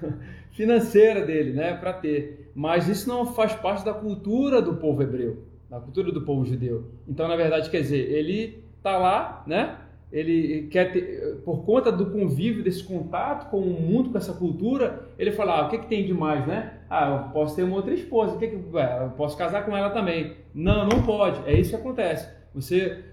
[0.52, 2.50] financeira dele, né, para ter.
[2.56, 5.38] Mas isso não faz parte da cultura do povo hebreu,
[5.72, 6.84] da cultura do povo judeu.
[7.08, 9.78] Então, na verdade, quer dizer, ele tá lá, né?
[10.12, 15.08] Ele quer ter, por conta do convívio, desse contato com o mundo, com essa cultura,
[15.18, 16.74] ele fala, ah, o que, que tem de mais, né?
[16.90, 19.90] Ah, eu posso ter uma outra esposa, o que que, eu posso casar com ela
[19.92, 20.34] também.
[20.54, 22.28] Não, não pode, é isso que acontece.
[22.54, 23.06] Você,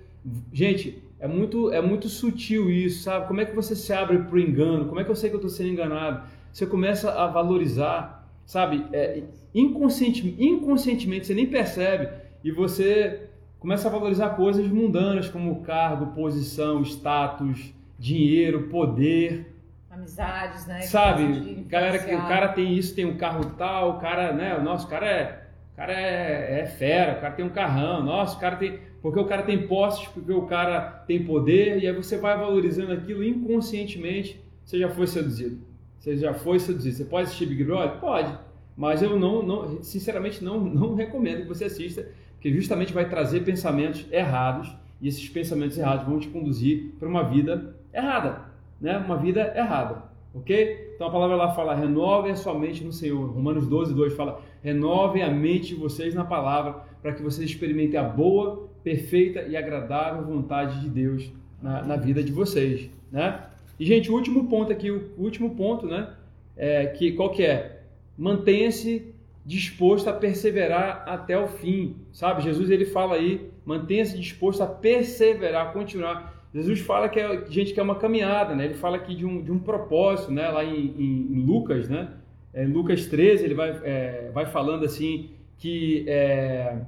[0.53, 3.29] gente, é muito, é muito sutil isso, sabe?
[3.29, 4.87] Como é que você se abre para o engano?
[4.87, 6.29] Como é que eu sei que eu estou sendo enganado?
[6.53, 8.85] Você começa a valorizar, sabe?
[8.93, 9.23] É,
[9.55, 12.09] inconsciente, inconscientemente, você nem percebe,
[12.43, 13.29] e você
[13.59, 19.59] começa a valorizar coisas mundanas como cargo, posição, status, dinheiro, poder,
[19.99, 20.81] amizades, né?
[20.83, 24.57] Sabe, galera que o cara tem isso, tem um carro tal, o cara, né?
[24.57, 28.41] O nosso cara é, cara é, é fera, o cara tem um carrão, nosso o
[28.41, 32.17] cara tem, porque o cara tem posses, porque o cara tem poder, e aí você
[32.17, 35.67] vai valorizando aquilo inconscientemente, você já foi seduzido.
[35.99, 36.97] Você já foi seduzido.
[36.97, 37.99] Você pode assistir Big Brother?
[37.99, 38.39] Pode.
[38.77, 42.09] Mas eu não, não sinceramente, não, não recomendo que você assista,
[42.39, 47.23] porque justamente vai trazer pensamentos errados, e esses pensamentos errados vão te conduzir para uma
[47.23, 48.49] vida errada
[48.81, 50.03] né, uma vida errada.
[50.35, 50.93] Ok?
[50.95, 53.31] Então a palavra lá fala: renove a sua mente no Senhor.
[53.31, 57.99] Romanos 12, 2 fala: renove a mente de vocês na palavra, para que vocês experimentem
[57.99, 61.33] a boa, perfeita e agradável vontade de Deus
[61.63, 62.91] na, na vida de vocês.
[63.11, 63.43] Né?
[63.81, 66.15] E, gente, o último ponto aqui, o último ponto, né?
[66.57, 67.83] É, que, qual que é?
[68.17, 69.15] Mantenha-se
[69.49, 72.43] disposto a perseverar até o fim, sabe?
[72.43, 76.35] Jesus ele fala aí, mantenha-se disposto a perseverar, continuar.
[76.55, 78.67] Jesus fala que a gente quer uma caminhada, né?
[78.67, 80.51] Ele fala aqui de um, de um propósito, né?
[80.51, 82.11] Lá em, em, em Lucas, né?
[82.53, 86.83] É, em Lucas 13, ele vai, é, vai falando assim que, é,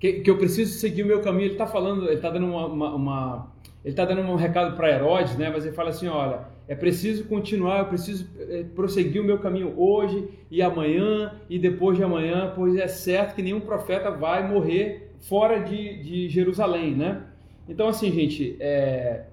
[0.00, 1.44] que, que, eu preciso seguir o meu caminho.
[1.44, 3.52] Ele está falando, ele está dando uma, uma, uma
[3.84, 5.50] ele está dando um recado para Herodes, né?
[5.54, 9.74] Mas ele fala assim, olha, é preciso continuar, eu preciso é, prosseguir o meu caminho
[9.76, 15.12] hoje e amanhã e depois de amanhã, pois é certo que nenhum profeta vai morrer
[15.20, 17.22] fora de, de Jerusalém, né?
[17.68, 19.24] Então, assim, gente, é,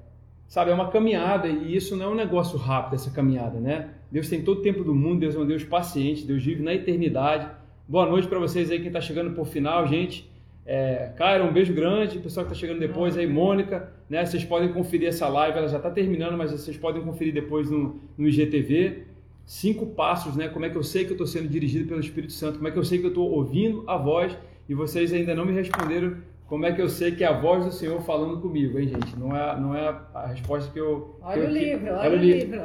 [0.47, 3.89] sabe, é uma caminhada e isso não é um negócio rápido, essa caminhada, né?
[4.11, 6.73] Deus tem todo o tempo do mundo, Deus é um Deus paciente, Deus vive na
[6.73, 7.49] eternidade.
[7.87, 10.29] Boa noite para vocês aí, quem está chegando por final, gente.
[10.65, 14.25] É, Cairo, um beijo grande, o pessoal que está chegando depois aí, Mônica, né?
[14.25, 17.99] Vocês podem conferir essa live, ela já está terminando, mas vocês podem conferir depois no,
[18.17, 19.03] no IGTV.
[19.45, 20.47] Cinco passos, né?
[20.47, 22.57] Como é que eu sei que eu estou sendo dirigido pelo Espírito Santo?
[22.57, 24.37] Como é que eu sei que eu estou ouvindo a voz?
[24.69, 26.17] E vocês ainda não me responderam
[26.51, 29.17] como é que eu sei que é a voz do Senhor falando comigo, hein, gente?
[29.17, 31.17] Não é, não é a resposta que eu.
[31.21, 32.61] Olha que o eu, livro, que, olha o livro.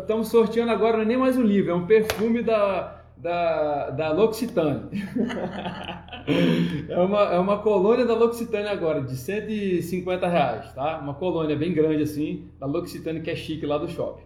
[0.00, 4.12] Estamos sorteando agora, não é nem mais um livro, é um perfume da, da, da
[4.12, 4.88] L'Occitane.
[6.88, 10.98] é, uma, é uma colônia da L'Occitane agora, de 150 reais, tá?
[10.98, 14.24] Uma colônia bem grande assim, da L'Occitane que é chique lá do shopping.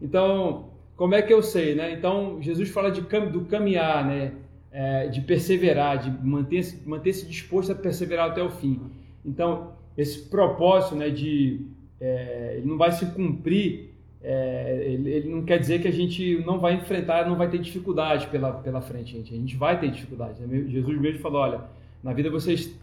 [0.00, 0.66] Então,
[0.96, 1.92] como é que eu sei, né?
[1.92, 4.32] Então, Jesus fala de, do caminhar, né?
[4.74, 8.80] é, de perseverar, de manter-se manter disposto a perseverar até o fim.
[9.24, 11.64] Então, esse propósito né, de
[12.00, 13.93] é, ele não vai se cumprir,
[14.26, 17.58] é, ele, ele, não quer dizer que a gente não vai enfrentar, não vai ter
[17.58, 19.34] dificuldade pela, pela frente, gente.
[19.34, 20.40] A gente vai ter dificuldade.
[20.40, 20.64] Né?
[20.66, 21.60] Jesus mesmo falou, olha,
[22.02, 22.74] na vida vocês...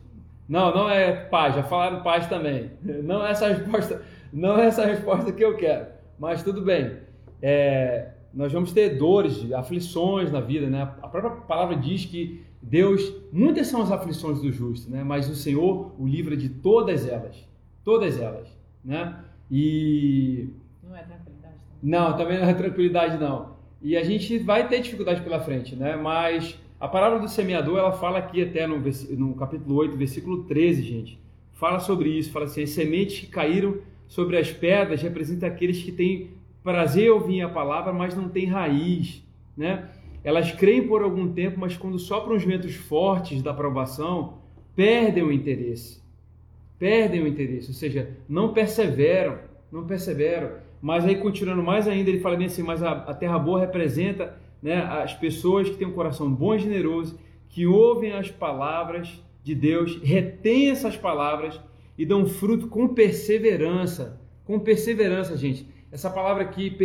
[0.47, 2.69] Não, não é paz, já falaram paz também.
[2.83, 5.87] Não é essa resposta, não é essa resposta que eu quero.
[6.19, 6.97] Mas tudo bem.
[7.41, 10.83] É, nós vamos ter dores, aflições na vida, né?
[11.01, 15.03] A própria palavra diz que Deus, muitas são as aflições do justo, né?
[15.03, 17.35] Mas o Senhor o livra de todas elas,
[17.83, 18.47] todas elas,
[18.83, 19.23] né?
[19.49, 20.49] E
[20.91, 21.55] não é tranquilidade.
[21.55, 21.70] Também.
[21.81, 23.55] Não, também não é tranquilidade não.
[23.81, 25.95] E a gente vai ter dificuldade pela frente, né?
[25.95, 28.79] Mas a palavra do semeador, ela fala aqui até no,
[29.17, 31.19] no capítulo 8, versículo 13, gente.
[31.53, 35.91] Fala sobre isso, fala assim: as sementes que caíram sobre as pedras representam aqueles que
[35.91, 36.31] têm
[36.63, 39.23] prazer ouvir a palavra, mas não tem raiz,
[39.57, 39.89] né?
[40.23, 44.39] Elas creem por algum tempo, mas quando sopram os ventos fortes da aprovação,
[44.75, 46.01] perdem o interesse.
[46.77, 49.39] Perdem o interesse, ou seja, não perseveram,
[49.71, 50.51] não perseveram.
[50.81, 54.35] Mas aí, continuando mais ainda, ele fala bem assim, mas a, a terra boa representa
[54.61, 57.19] né, as pessoas que têm um coração bom e generoso,
[57.49, 61.59] que ouvem as palavras de Deus, retêm essas palavras
[61.97, 64.19] e dão fruto com perseverança.
[64.45, 65.67] Com perseverança, gente.
[65.91, 66.75] Essa palavra aqui,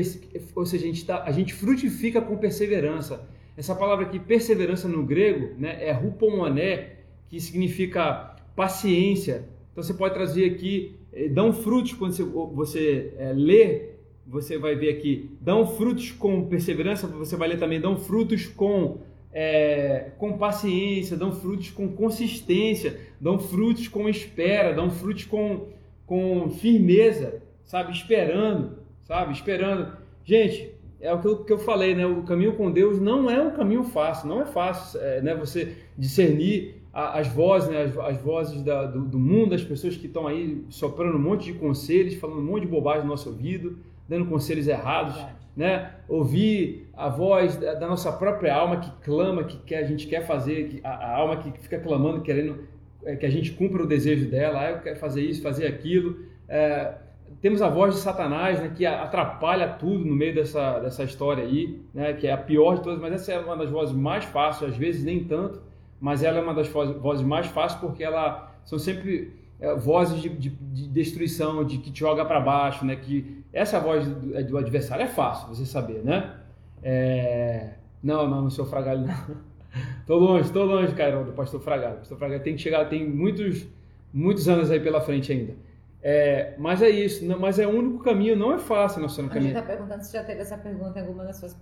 [0.55, 3.27] ou seja, a gente, tá, a gente frutifica com perseverança.
[3.57, 6.97] Essa palavra aqui, perseverança no grego, né, é rupomoné,
[7.29, 9.49] que significa paciência.
[9.73, 10.96] Então você pode trazer aqui,
[11.31, 13.91] dão frutos quando você, você é, lê,
[14.27, 18.99] você vai ver aqui, dão frutos com perseverança, você vai ler também, dão frutos com,
[19.33, 25.69] é, com paciência, dão frutos com consistência, dão frutos com espera, dão frutos com,
[26.05, 29.33] com firmeza, sabe, esperando sabe?
[29.33, 29.97] Esperando.
[30.25, 32.07] Gente, é o que eu, falei, né?
[32.07, 35.35] O caminho com Deus não é um caminho fácil, não é fácil, é, né?
[35.37, 37.83] Você discernir as vozes, né?
[37.83, 41.53] As, as vozes da, do, do, mundo, as pessoas que estão aí soprando um monte
[41.53, 43.79] de conselhos, falando um monte de bobagem no nosso ouvido,
[44.09, 45.15] dando conselhos errados,
[45.55, 45.93] né?
[46.09, 50.27] Ouvir a voz da, da, nossa própria alma que clama, que quer, a gente quer
[50.27, 52.61] fazer, que, a, a alma que fica clamando, querendo
[53.05, 56.17] é, que a gente cumpra o desejo dela, ah, eu quero fazer isso, fazer aquilo.
[56.49, 56.95] É,
[57.43, 61.79] temos a voz de Satanás, né, que atrapalha tudo no meio dessa, dessa história aí,
[61.93, 64.73] né, que é a pior de todas, mas essa é uma das vozes mais fáceis,
[64.73, 65.66] às vezes nem tanto,
[66.01, 70.29] mas ela é uma das vozes mais fáceis porque ela são sempre é, vozes de,
[70.29, 72.97] de, de, destruição, de que te joga para baixo, né?
[72.97, 76.35] Que essa voz do, do, adversário é fácil você saber, né?
[76.83, 77.71] É...
[78.03, 79.37] Não, não, não sou fragalho, não.
[80.07, 81.97] tô longe, tô longe, Cairão, do pastor fragalho.
[81.97, 83.67] pastor fragalho tem que chegar, tem muitos,
[84.13, 85.55] muitos anos aí pela frente ainda.
[86.03, 89.33] É, mas é isso, não, mas é o único caminho, não é fácil nós estamos
[89.33, 89.57] caminhando.
[89.57, 91.57] A gente está perguntando se já teve essa pergunta em alguma das suas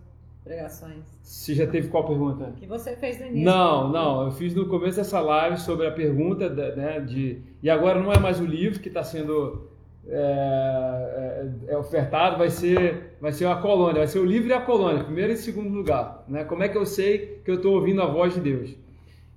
[0.45, 1.03] pregações.
[1.23, 2.53] Se já teve qual pergunta?
[2.57, 3.45] Que você fez no início.
[3.45, 7.41] Não, não, eu fiz no começo dessa live sobre a pergunta né, de.
[7.63, 9.71] E agora não é mais o livro que está sendo
[10.07, 14.53] é, é, é, ofertado, vai ser, vai ser a colônia, vai ser o livro e
[14.53, 16.25] a colônia, primeiro e segundo lugar.
[16.29, 16.45] Né?
[16.45, 18.77] Como é que eu sei que eu estou ouvindo a voz de Deus?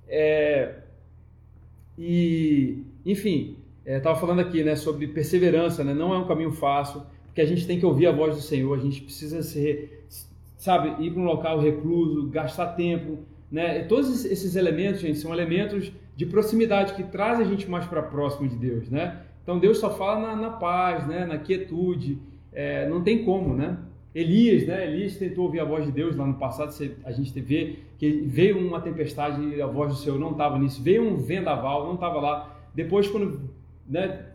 [0.06, 0.74] É,
[1.96, 5.94] e, enfim, estava é, falando aqui né, sobre perseverança, né?
[5.94, 8.78] não é um caminho fácil, porque a gente tem que ouvir a voz do Senhor,
[8.78, 10.06] a gente precisa ser,
[10.58, 13.84] sabe, ir para um local recluso, gastar tempo, né?
[13.84, 18.48] Todos esses elementos, gente, são elementos de proximidade que trazem a gente mais para próximo
[18.48, 19.22] de Deus, né?
[19.42, 21.24] Então Deus só fala na, na paz, né?
[21.24, 22.18] Na quietude,
[22.52, 23.78] é, não tem como, né?
[24.12, 24.84] Elias, né?
[24.84, 28.58] Elias tentou ouvir a voz de Deus lá no passado, a gente vê que veio
[28.58, 32.20] uma tempestade e a voz do Senhor não estava nisso, veio um vendaval, não estava
[32.20, 32.56] lá.
[32.74, 33.48] Depois, quando
[33.88, 34.26] né,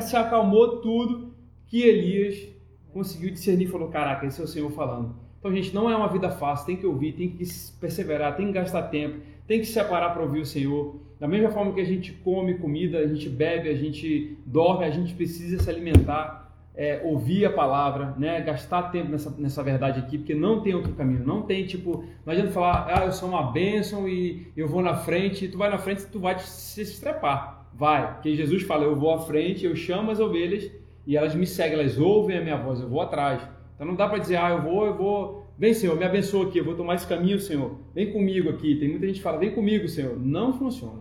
[0.00, 1.32] se acalmou tudo,
[1.66, 2.48] que Elias
[2.92, 5.21] conseguiu discernir e falou: Caraca, esse é o Senhor falando.
[5.42, 7.44] Então, gente, não é uma vida fácil, tem que ouvir, tem que
[7.80, 11.00] perseverar, tem que gastar tempo, tem que se separar para ouvir o Senhor.
[11.18, 14.90] Da mesma forma que a gente come comida, a gente bebe, a gente dorme, a
[14.90, 18.40] gente precisa se alimentar, é, ouvir a palavra, né?
[18.40, 21.26] gastar tempo nessa, nessa verdade aqui, porque não tem outro caminho.
[21.26, 24.94] Não tem, tipo, não adianta falar, ah, eu sou uma bênção e eu vou na
[24.94, 27.66] frente, e tu vai na frente e tu vai se estrepar.
[27.74, 30.70] Vai, porque Jesus fala, eu vou à frente, eu chamo as ovelhas
[31.04, 33.42] e elas me seguem, elas ouvem a minha voz, eu vou atrás.
[33.74, 36.58] Então não dá para dizer, ah, eu vou, eu vou, vem Senhor, me abençoa aqui,
[36.58, 38.76] eu vou tomar esse caminho, Senhor, vem comigo aqui.
[38.76, 40.18] Tem muita gente que fala, vem comigo, Senhor.
[40.18, 41.00] Não funciona.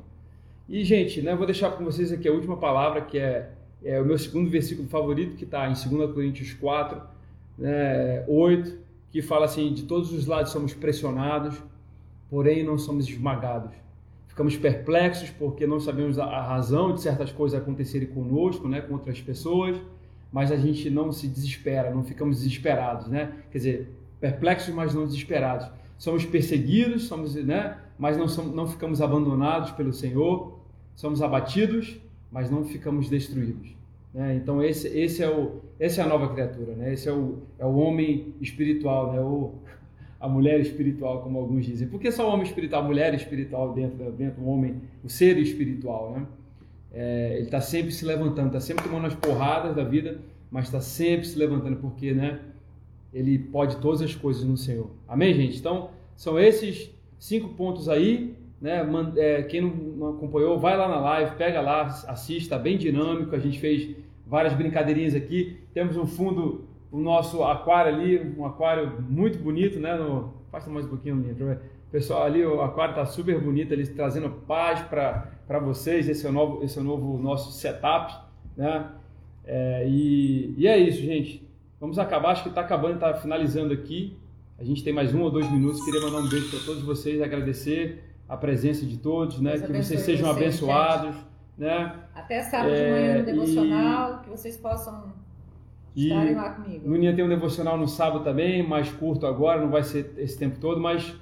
[0.67, 3.51] E, gente, né, vou deixar com vocês aqui a última palavra, que é,
[3.83, 7.01] é o meu segundo versículo favorito, que está em 2 Coríntios 4,
[7.57, 8.77] né, 8,
[9.11, 11.61] que fala assim: de todos os lados somos pressionados,
[12.29, 13.71] porém não somos esmagados.
[14.27, 19.19] Ficamos perplexos porque não sabemos a razão de certas coisas acontecerem conosco, né, com outras
[19.19, 19.77] pessoas
[20.31, 23.33] mas a gente não se desespera, não ficamos desesperados, né?
[23.51, 25.67] Quer dizer, perplexos, mas não desesperados.
[25.97, 27.77] Somos perseguidos, somos, né?
[27.99, 30.59] Mas não, somos, não ficamos abandonados pelo Senhor.
[30.95, 31.99] Somos abatidos,
[32.31, 33.75] mas não ficamos destruídos.
[34.13, 34.35] Né?
[34.35, 36.93] Então esse, esse é o, essa é a nova criatura, né?
[36.93, 39.19] Esse é o, é o homem espiritual, né?
[39.19, 39.53] O,
[40.19, 41.87] a mulher espiritual, como alguns dizem.
[41.87, 45.37] Por que só o homem espiritual, a mulher espiritual dentro, dentro do homem, o ser
[45.37, 46.25] espiritual, né?
[46.93, 50.19] É, ele está sempre se levantando, está sempre tomando as porradas da vida,
[50.49, 52.39] mas está sempre se levantando porque, né?
[53.13, 54.89] Ele pode todas as coisas no Senhor.
[55.07, 55.57] Amém, gente?
[55.57, 58.35] Então, são esses cinco pontos aí.
[58.61, 58.81] Né?
[59.17, 63.35] É, quem não acompanhou, vai lá na live, pega lá, assista, bem dinâmico.
[63.35, 65.57] A gente fez várias brincadeirinhas aqui.
[65.73, 69.95] Temos um fundo, o nosso aquário ali, um aquário muito bonito, né?
[69.95, 71.57] No, passa mais um pouquinho, Linha.
[71.91, 76.07] Pessoal, ali o aquário está super bonito, ali trazendo paz para vocês.
[76.07, 78.13] Esse é o novo, esse é o novo nosso setup,
[78.55, 78.91] né?
[79.43, 81.45] É, e, e, é isso, gente.
[81.81, 84.17] Vamos acabar, acho que está acabando, está finalizando aqui.
[84.57, 85.83] A gente tem mais um ou dois minutos.
[85.83, 89.59] Queria mandar um beijo para todos vocês, agradecer a presença de todos, né?
[89.59, 91.25] que vocês sejam vocês, abençoados, gente.
[91.57, 91.95] né?
[92.15, 94.23] Até sábado é, de manhã no devocional, e...
[94.23, 95.11] que vocês possam
[95.93, 96.89] estarem lá comigo.
[96.89, 100.57] Nuninha tem um devocional no sábado também, mais curto agora, não vai ser esse tempo
[100.59, 101.13] todo, mas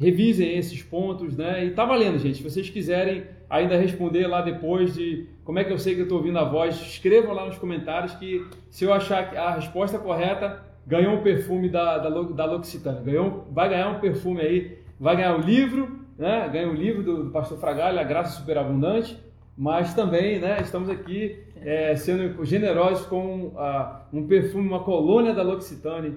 [0.00, 1.66] revisem esses pontos, né?
[1.66, 2.38] E tá valendo, gente.
[2.38, 6.04] Se vocês quiserem ainda responder lá depois de como é que eu sei que eu
[6.04, 10.64] estou ouvindo a voz, escrevam lá nos comentários que se eu achar a resposta correta,
[10.86, 13.04] ganhou um perfume da, da, da L'Occitane.
[13.04, 16.48] Ganhou, vai ganhar um perfume aí, vai ganhar um livro, né?
[16.50, 19.18] Ganha um livro do, do pastor Fragalho, A Graça Superabundante,
[19.54, 20.60] mas também, né?
[20.62, 26.16] Estamos aqui é, sendo generosos com uh, um perfume, uma colônia da L'Occitane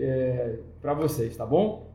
[0.00, 1.93] é, para vocês, tá bom?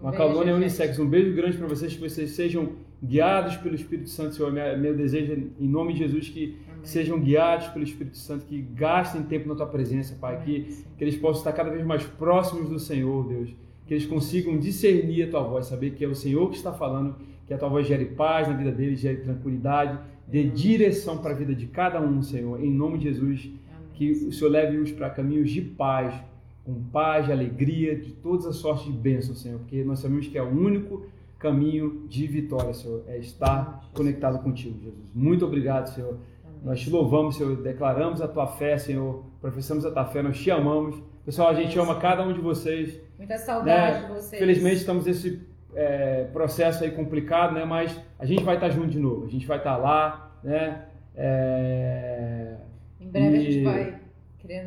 [0.00, 0.98] Uma beijo, colônia unissex.
[0.98, 2.72] Um beijo grande para vocês, que vocês sejam
[3.02, 4.50] guiados pelo Espírito Santo, Senhor.
[4.50, 6.84] Meu desejo, em nome de Jesus, que Amém.
[6.84, 10.40] sejam guiados pelo Espírito Santo, que gastem tempo na tua presença, Pai.
[10.42, 13.50] Que, que eles possam estar cada vez mais próximos do Senhor, Deus.
[13.86, 17.16] Que eles consigam discernir a tua voz, saber que é o Senhor que está falando,
[17.46, 21.34] que a tua voz gere paz na vida deles, gere tranquilidade, dê direção para a
[21.34, 22.62] vida de cada um, Senhor.
[22.62, 23.88] Em nome de Jesus, Amém.
[23.92, 26.14] que o Senhor leve-os para caminhos de paz
[26.64, 30.38] com paz, de alegria, de todas as sortes de bênçãos, Senhor, porque nós sabemos que
[30.38, 31.06] é o único
[31.38, 35.10] caminho de vitória, Senhor, é estar conectado contigo, Jesus.
[35.14, 36.18] Muito obrigado, Senhor.
[36.62, 40.50] Nós te louvamos, Senhor, declaramos a tua fé, Senhor, professamos a tua fé, nós te
[40.50, 41.02] amamos.
[41.24, 43.00] Pessoal, a gente ama cada um de vocês.
[43.16, 44.06] Muita saudade né?
[44.06, 44.38] de vocês.
[44.38, 45.40] Felizmente estamos nesse
[45.74, 47.64] é, processo aí complicado, né?
[47.64, 50.84] Mas a gente vai estar junto de novo, a gente vai estar lá, né?
[51.16, 52.56] É...
[53.00, 53.38] Em breve e...
[53.38, 53.99] a gente vai,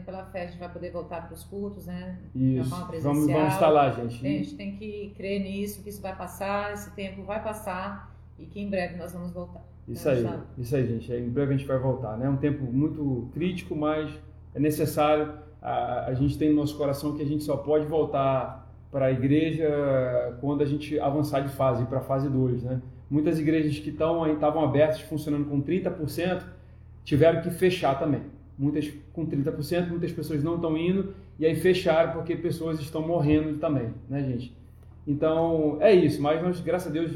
[0.06, 2.18] pela fé, a gente vai poder voltar para os cultos, né?
[2.34, 4.26] Isso, vamos, vamos estar lá, gente.
[4.26, 8.46] A gente tem que crer nisso, que isso vai passar, esse tempo vai passar e
[8.46, 9.62] que em breve nós vamos voltar.
[9.88, 10.26] Isso aí,
[10.58, 11.12] isso aí, gente.
[11.12, 12.26] Em breve a gente vai voltar, né?
[12.26, 14.12] É um tempo muito crítico, mas
[14.56, 15.34] é necessário.
[15.62, 19.12] A, a gente tem no nosso coração que a gente só pode voltar para a
[19.12, 22.82] igreja quando a gente avançar de fase, para a fase 2, né?
[23.10, 26.44] Muitas igrejas que estavam abertas, funcionando com 30%,
[27.04, 28.22] tiveram que fechar também.
[28.58, 33.58] Muitas com 30%, muitas pessoas não estão indo e aí fecharam porque pessoas estão morrendo
[33.58, 34.56] também, né, gente?
[35.08, 37.12] Então, é isso, mas nós, graças a Deus,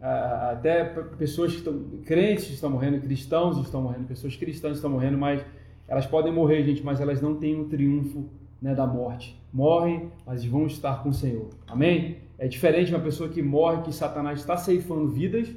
[0.00, 0.84] até
[1.16, 5.44] pessoas que estão, crentes estão morrendo, cristãos estão morrendo, pessoas cristãs estão morrendo, mas
[5.86, 8.24] elas podem morrer, gente, mas elas não têm o triunfo
[8.60, 9.40] né, da morte.
[9.52, 11.48] Morrem, mas vão estar com o Senhor.
[11.66, 12.18] Amém?
[12.38, 15.48] É diferente uma pessoa que morre, que Satanás está ceifando vidas,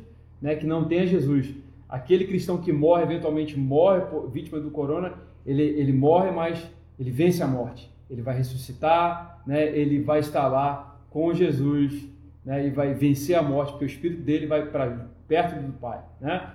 [0.42, 1.54] né, que não tem a Jesus.
[1.88, 5.14] Aquele cristão que morre, eventualmente morre, vítima do corona,
[5.46, 6.66] ele, ele morre, mas
[7.00, 7.92] ele vence a morte.
[8.10, 12.08] Ele vai ressuscitar, né, ele vai estar lá com Jesus
[12.44, 16.00] né, e vai vencer a morte, porque o espírito dele vai para perto do Pai.
[16.20, 16.52] Né?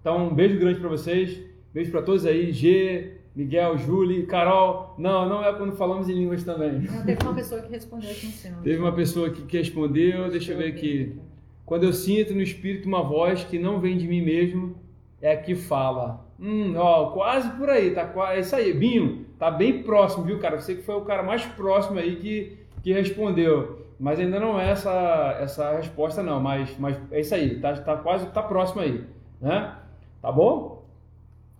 [0.00, 1.40] Então, um beijo grande para vocês,
[1.72, 4.94] beijo para todos aí, G, Miguel, Júlia, Carol.
[4.96, 6.80] Não, não é quando falamos em línguas também.
[6.80, 8.52] Não, teve uma pessoa que respondeu aqui no céu.
[8.62, 11.18] Teve uma pessoa que, que respondeu, deixa eu ver aqui.
[11.66, 14.76] Quando eu sinto no espírito uma voz que não vem de mim mesmo,
[15.20, 16.26] é que fala.
[16.38, 18.36] Hum, ó, quase por aí, tá quase.
[18.36, 20.60] É isso aí, Binho, tá bem próximo, viu, cara?
[20.60, 23.84] Você que foi o cara mais próximo aí que, que respondeu.
[23.98, 26.40] Mas ainda não é essa, essa resposta, não.
[26.40, 29.04] Mas, mas é isso aí, tá, tá quase, tá próximo aí,
[29.40, 29.76] né?
[30.20, 30.84] Tá bom?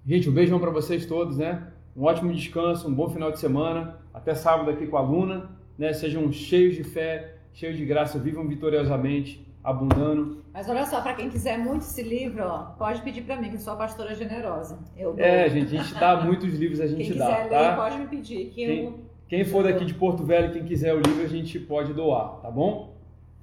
[0.07, 1.69] Gente, um beijão para vocês todos, né?
[1.97, 3.99] Um ótimo descanso, um bom final de semana.
[4.13, 5.93] Até sábado aqui com a Luna, né?
[5.93, 10.45] Sejam cheios de fé, cheios de graça, vivam vitoriosamente, abundando.
[10.53, 13.59] Mas olha só, para quem quiser muito esse livro, ó, pode pedir para mim, que
[13.59, 14.79] sou a pastora generosa.
[14.97, 17.27] Eu É, gente, a gente dá muitos livros, a gente quem dá.
[17.27, 17.77] Quem quiser ler, tá?
[17.77, 18.85] pode me pedir, que quem...
[18.85, 22.41] eu quem for daqui de Porto Velho, quem quiser o livro, a gente pode doar,
[22.41, 22.95] tá bom?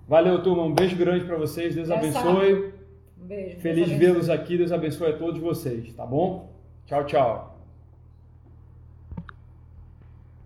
[0.07, 0.63] Valeu, turma.
[0.63, 1.75] Um beijo grande para vocês.
[1.75, 2.73] Deus abençoe.
[3.21, 3.59] Um beijo.
[3.59, 4.57] Feliz vê-los aqui.
[4.57, 6.51] Deus abençoe a todos vocês, tá bom?
[6.85, 7.50] Tchau, tchau.